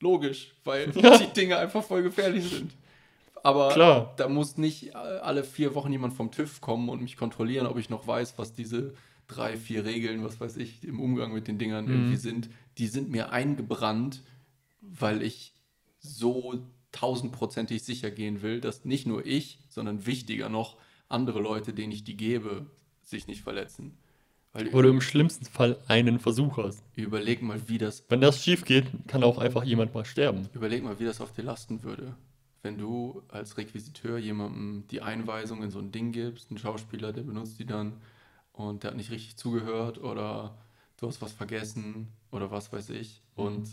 [0.00, 1.16] Logisch, weil Ja.
[1.18, 2.72] die Dinge einfach voll gefährlich sind.
[3.42, 4.14] Aber Klar.
[4.18, 7.88] da muss nicht alle vier Wochen jemand vom TÜV kommen und mich kontrollieren, ob ich
[7.88, 8.92] noch weiß, was diese
[9.28, 11.90] drei, vier Regeln, was weiß ich, im Umgang mit den Dingern Mhm.
[11.92, 12.50] irgendwie sind.
[12.80, 14.22] Die sind mir eingebrannt,
[14.80, 15.52] weil ich
[15.98, 21.92] so tausendprozentig sicher gehen will, dass nicht nur ich, sondern wichtiger noch andere Leute, denen
[21.92, 22.70] ich die gebe,
[23.02, 23.98] sich nicht verletzen.
[24.54, 26.82] Weil du im schlimmsten Fall einen Versuch hast.
[26.96, 30.48] überleg mal, wie das Wenn das schief geht, kann auch einfach jemand mal sterben.
[30.54, 32.16] Überleg mal, wie das auf dir lasten würde.
[32.62, 37.24] Wenn du als Requisiteur jemandem die Einweisung in so ein Ding gibst, ein Schauspieler, der
[37.24, 38.00] benutzt die dann
[38.54, 40.56] und der hat nicht richtig zugehört oder
[41.00, 43.68] du hast was vergessen oder was weiß ich und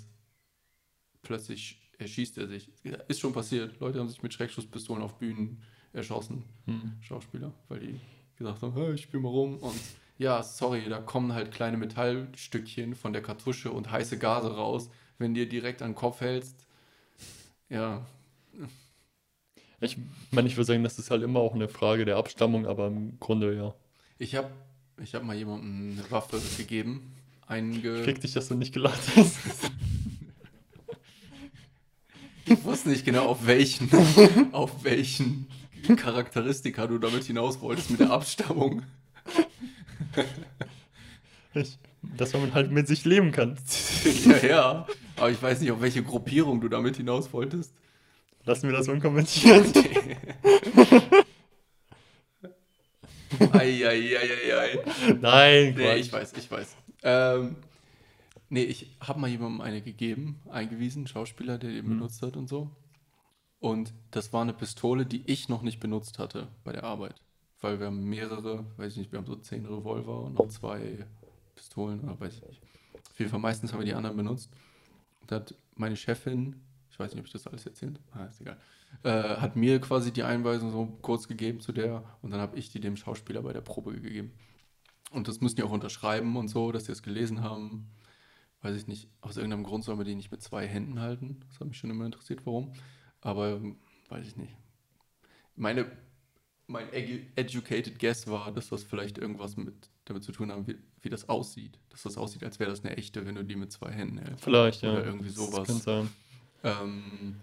[1.22, 2.72] plötzlich erschießt er sich.
[3.08, 3.80] Ist schon passiert.
[3.80, 5.62] Leute haben sich mit Schreckschusspistolen auf Bühnen
[5.94, 6.94] erschossen, Hm.
[7.02, 8.00] Schauspieler, weil die
[8.36, 9.80] gesagt haben, hey, ich spiel mal rum und
[10.20, 15.34] ja, sorry, da kommen halt kleine Metallstückchen von der Kartusche und heiße Gase raus, wenn
[15.34, 16.66] dir direkt an den Kopf hältst.
[17.70, 18.06] Ja,
[19.80, 19.98] Ich
[20.32, 23.20] meine, ich würde sagen, das ist halt immer auch eine Frage der Abstammung, aber im
[23.20, 23.74] Grunde ja.
[24.18, 24.52] ich habe
[25.02, 27.14] ich hab mal jemandem eine Waffe gegeben,
[27.48, 28.04] einge...
[28.04, 29.36] Krieg dich, dass du nicht gelacht hast.
[32.50, 33.90] Ich wusste nicht genau, auf welchen,
[34.54, 35.48] auf welchen
[35.98, 38.84] Charakteristika du damit hinaus wolltest mit der Abstammung.
[41.54, 41.78] Ich,
[42.16, 43.58] dass man halt mit sich leben kann.
[44.26, 44.88] ja, ja.
[45.18, 47.74] Aber ich weiß nicht, auf welche Gruppierung du damit hinaus wolltest.
[48.46, 49.68] Lassen wir das unkommentiert.
[53.52, 54.80] Eieieiei.
[55.20, 56.00] Nein, Nee, Quatsch.
[56.00, 56.76] ich weiß, ich weiß.
[57.04, 57.56] Ähm,
[58.50, 61.90] nee, ich habe mal jemandem eine gegeben, eingewiesen, Schauspieler, der die Mhm.
[61.90, 62.72] benutzt hat und so.
[63.60, 67.16] Und das war eine Pistole, die ich noch nicht benutzt hatte bei der Arbeit.
[67.60, 71.06] Weil wir haben mehrere, weiß ich nicht, wir haben so zehn Revolver und noch zwei
[71.56, 72.62] Pistolen oder weiß ich nicht.
[73.10, 74.52] Auf jeden Fall meistens haben wir die anderen benutzt.
[75.26, 78.58] Da hat meine Chefin, ich weiß nicht, ob ich das alles erzählt ah, ist egal,
[79.04, 82.70] äh, hat mir quasi die Einweisung so kurz gegeben zu der und dann habe ich
[82.72, 84.32] die dem Schauspieler bei der Probe gegeben.
[85.12, 87.90] Und das müssen die auch unterschreiben und so, dass sie es gelesen haben.
[88.62, 91.42] Weiß ich nicht, aus irgendeinem Grund soll man die nicht mit zwei Händen halten.
[91.48, 92.74] Das hat mich schon immer interessiert, warum.
[93.22, 93.62] Aber
[94.10, 94.56] weiß ich nicht.
[95.56, 95.90] Meine,
[96.66, 100.78] mein edu- educated guess war, dass das vielleicht irgendwas mit damit zu tun hat, wie,
[101.02, 101.80] wie das aussieht.
[101.90, 104.44] Dass das aussieht, als wäre das eine echte, wenn du die mit zwei Händen hältst.
[104.44, 104.92] Vielleicht, ja.
[104.92, 105.68] Oder irgendwie sowas.
[105.68, 106.10] Das kann sein.
[106.64, 107.36] Ähm,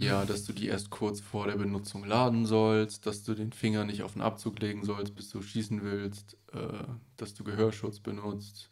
[0.00, 3.84] ja, dass du die erst kurz vor der Benutzung laden sollst, dass du den Finger
[3.84, 6.84] nicht auf den Abzug legen sollst, bis du schießen willst, äh,
[7.16, 8.70] dass du Gehörschutz benutzt.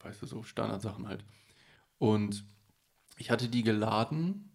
[0.00, 1.24] Weißt du, so Standardsachen halt.
[1.98, 2.44] Und
[3.16, 4.50] ich hatte die geladen.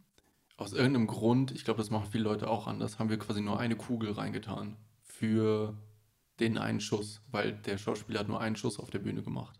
[0.57, 3.59] Aus irgendeinem Grund, ich glaube, das machen viele Leute auch anders, haben wir quasi nur
[3.59, 5.77] eine Kugel reingetan für
[6.41, 9.57] den einen Schuss, weil der Schauspieler hat nur einen Schuss auf der Bühne gemacht.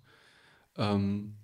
[0.75, 1.35] Ähm,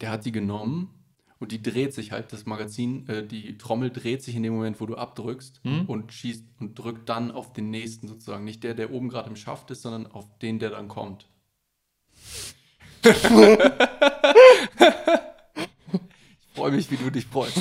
[0.00, 1.01] der hat die genommen
[1.42, 4.80] und die dreht sich halt, das Magazin, äh, die Trommel dreht sich in dem Moment,
[4.80, 5.86] wo du abdrückst Hm?
[5.86, 8.44] und schießt und drückt dann auf den nächsten sozusagen.
[8.44, 11.26] Nicht der, der oben gerade im Schaft ist, sondern auf den, der dann kommt.
[13.04, 13.12] ich
[16.54, 17.56] freue mich, wie du dich freust.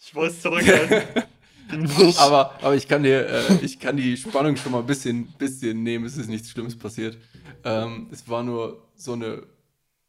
[0.00, 1.22] Ich weiß zurückhalten.
[2.18, 5.82] aber, aber ich kann dir, äh, ich kann die Spannung schon mal ein bisschen, bisschen
[5.84, 6.04] nehmen.
[6.04, 7.16] Es ist nichts Schlimmes passiert.
[7.64, 9.42] Ähm, es war nur so eine,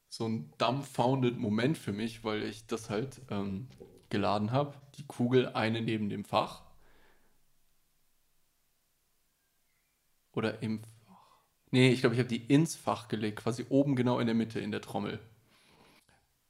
[0.10, 3.68] so ein dumbfounded Moment für mich, weil ich das halt ähm,
[4.10, 4.74] geladen habe.
[4.98, 6.64] Die Kugel eine neben dem Fach.
[10.34, 10.88] Oder im Fach.
[11.72, 14.60] Nee, ich glaube, ich habe die ins Fach gelegt, quasi oben genau in der Mitte
[14.60, 15.20] in der Trommel.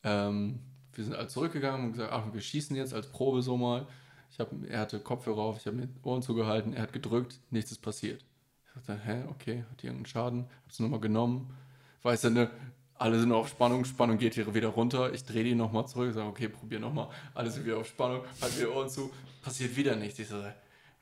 [0.03, 0.59] Ähm,
[0.93, 3.87] wir sind halt zurückgegangen und gesagt, ach, wir schießen jetzt als Probe so mal.
[4.31, 7.39] Ich hab, er hatte Kopfhörer auf, ich habe mir die Ohren zugehalten, er hat gedrückt,
[7.49, 8.23] nichts ist passiert.
[8.65, 10.45] Ich dachte, hä, okay, hat hier irgendeinen Schaden?
[10.65, 11.55] Hab's nochmal genommen.
[12.03, 12.51] Weiß ja, ne,
[12.99, 15.13] alle sind auf Spannung, Spannung geht hier wieder runter.
[15.13, 17.09] Ich drehe die nochmal zurück, sage, okay, probier nochmal.
[17.33, 20.19] Alle sind wieder auf Spannung, halt die Ohren zu, passiert wieder nichts.
[20.19, 20.45] Ich so, und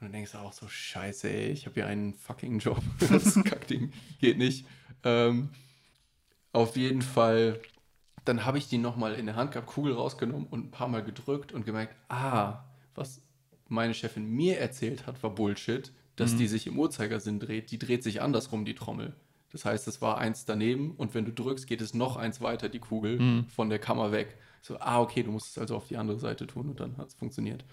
[0.01, 2.81] dann denkst du auch so, scheiße, ey, ich habe hier einen fucking Job.
[3.09, 4.65] das Kackding geht nicht.
[5.03, 5.49] Ähm,
[6.51, 7.59] auf jeden Fall,
[8.25, 11.03] dann habe ich die nochmal in der Hand gehabt, Kugel rausgenommen und ein paar Mal
[11.03, 13.21] gedrückt und gemerkt, ah, was
[13.67, 16.37] meine Chefin mir erzählt hat, war Bullshit, dass Mhm.
[16.37, 17.71] die sich im Uhrzeigersinn dreht.
[17.71, 19.13] Die dreht sich andersrum, die Trommel.
[19.55, 22.67] Das heißt, es war eins daneben und wenn du drückst, geht es noch eins weiter,
[22.67, 23.45] die Kugel, Mhm.
[23.45, 24.35] von der Kammer weg.
[24.61, 27.07] So, ah, okay, du musst es also auf die andere Seite tun und dann hat
[27.07, 27.63] es funktioniert.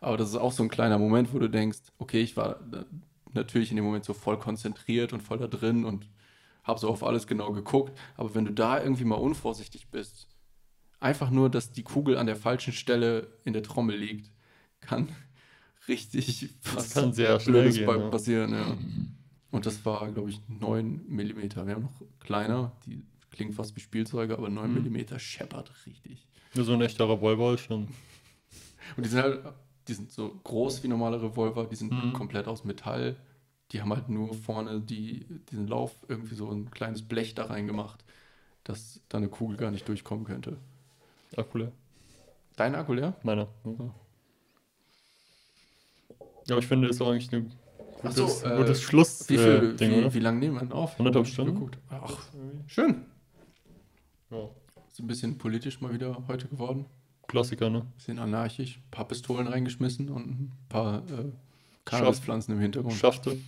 [0.00, 2.84] Aber das ist auch so ein kleiner Moment, wo du denkst, okay, ich war da-
[3.32, 6.08] natürlich in dem Moment so voll konzentriert und voll da drin und
[6.62, 7.98] habe so auf alles genau geguckt.
[8.16, 10.28] Aber wenn du da irgendwie mal unvorsichtig bist,
[11.00, 14.30] einfach nur, dass die Kugel an der falschen Stelle in der Trommel liegt,
[14.80, 15.08] kann
[15.88, 18.10] richtig was kann sehr Blödes gehen, bei- ja.
[18.10, 18.52] passieren.
[18.52, 18.76] Ja.
[19.52, 21.36] Und das war, glaube ich, 9 mm.
[21.66, 24.90] Wir haben noch kleiner, die klingen fast wie Spielzeuge, aber 9 Mhm.
[24.92, 26.26] mm scheppert richtig.
[26.54, 27.88] Nur so ein echter Revolver ist schon.
[28.96, 29.44] Und die sind halt,
[29.88, 32.12] die sind so groß wie normale Revolver, die sind Mhm.
[32.12, 33.16] komplett aus Metall.
[33.70, 38.04] Die haben halt nur vorne die, diesen Lauf irgendwie so ein kleines Blech da reingemacht,
[38.64, 40.58] dass da eine Kugel gar nicht durchkommen könnte.
[41.36, 41.72] Akku leer.
[42.56, 43.16] Dein Akku leer?
[43.22, 43.48] Meiner.
[43.64, 43.94] Ja.
[46.48, 47.30] Ja, ich finde, das ist auch eigentlich
[48.02, 49.28] ein Ach gutes, so, äh, gutes Schluss.
[49.28, 50.14] Wie, äh, viel, Ding, wie, oder?
[50.14, 50.98] wie lange nehmen wir denn auf?
[50.98, 51.54] Anderthalb Hab ich Stunden?
[51.54, 51.78] geguckt.
[51.90, 52.18] Ach,
[52.66, 53.04] schön.
[54.30, 54.48] Ja.
[54.90, 56.86] Ist ein bisschen politisch mal wieder heute geworden.
[57.28, 57.86] Klassiker, ne?
[57.96, 58.76] Bisschen anarchisch.
[58.78, 61.30] Ein paar Pistolen reingeschmissen und ein paar äh,
[61.84, 62.94] Cannabispflanzen im Hintergrund.
[62.94, 63.38] Schaffte.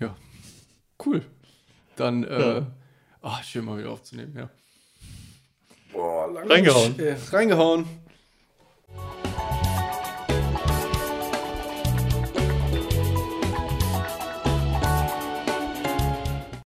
[0.00, 0.14] Ja.
[1.04, 1.22] Cool.
[1.96, 2.66] Dann, äh, Ja.
[3.22, 4.50] ah, schön mal wieder aufzunehmen, ja.
[5.94, 6.98] Reingehauen.
[6.98, 7.84] Äh, reingehauen.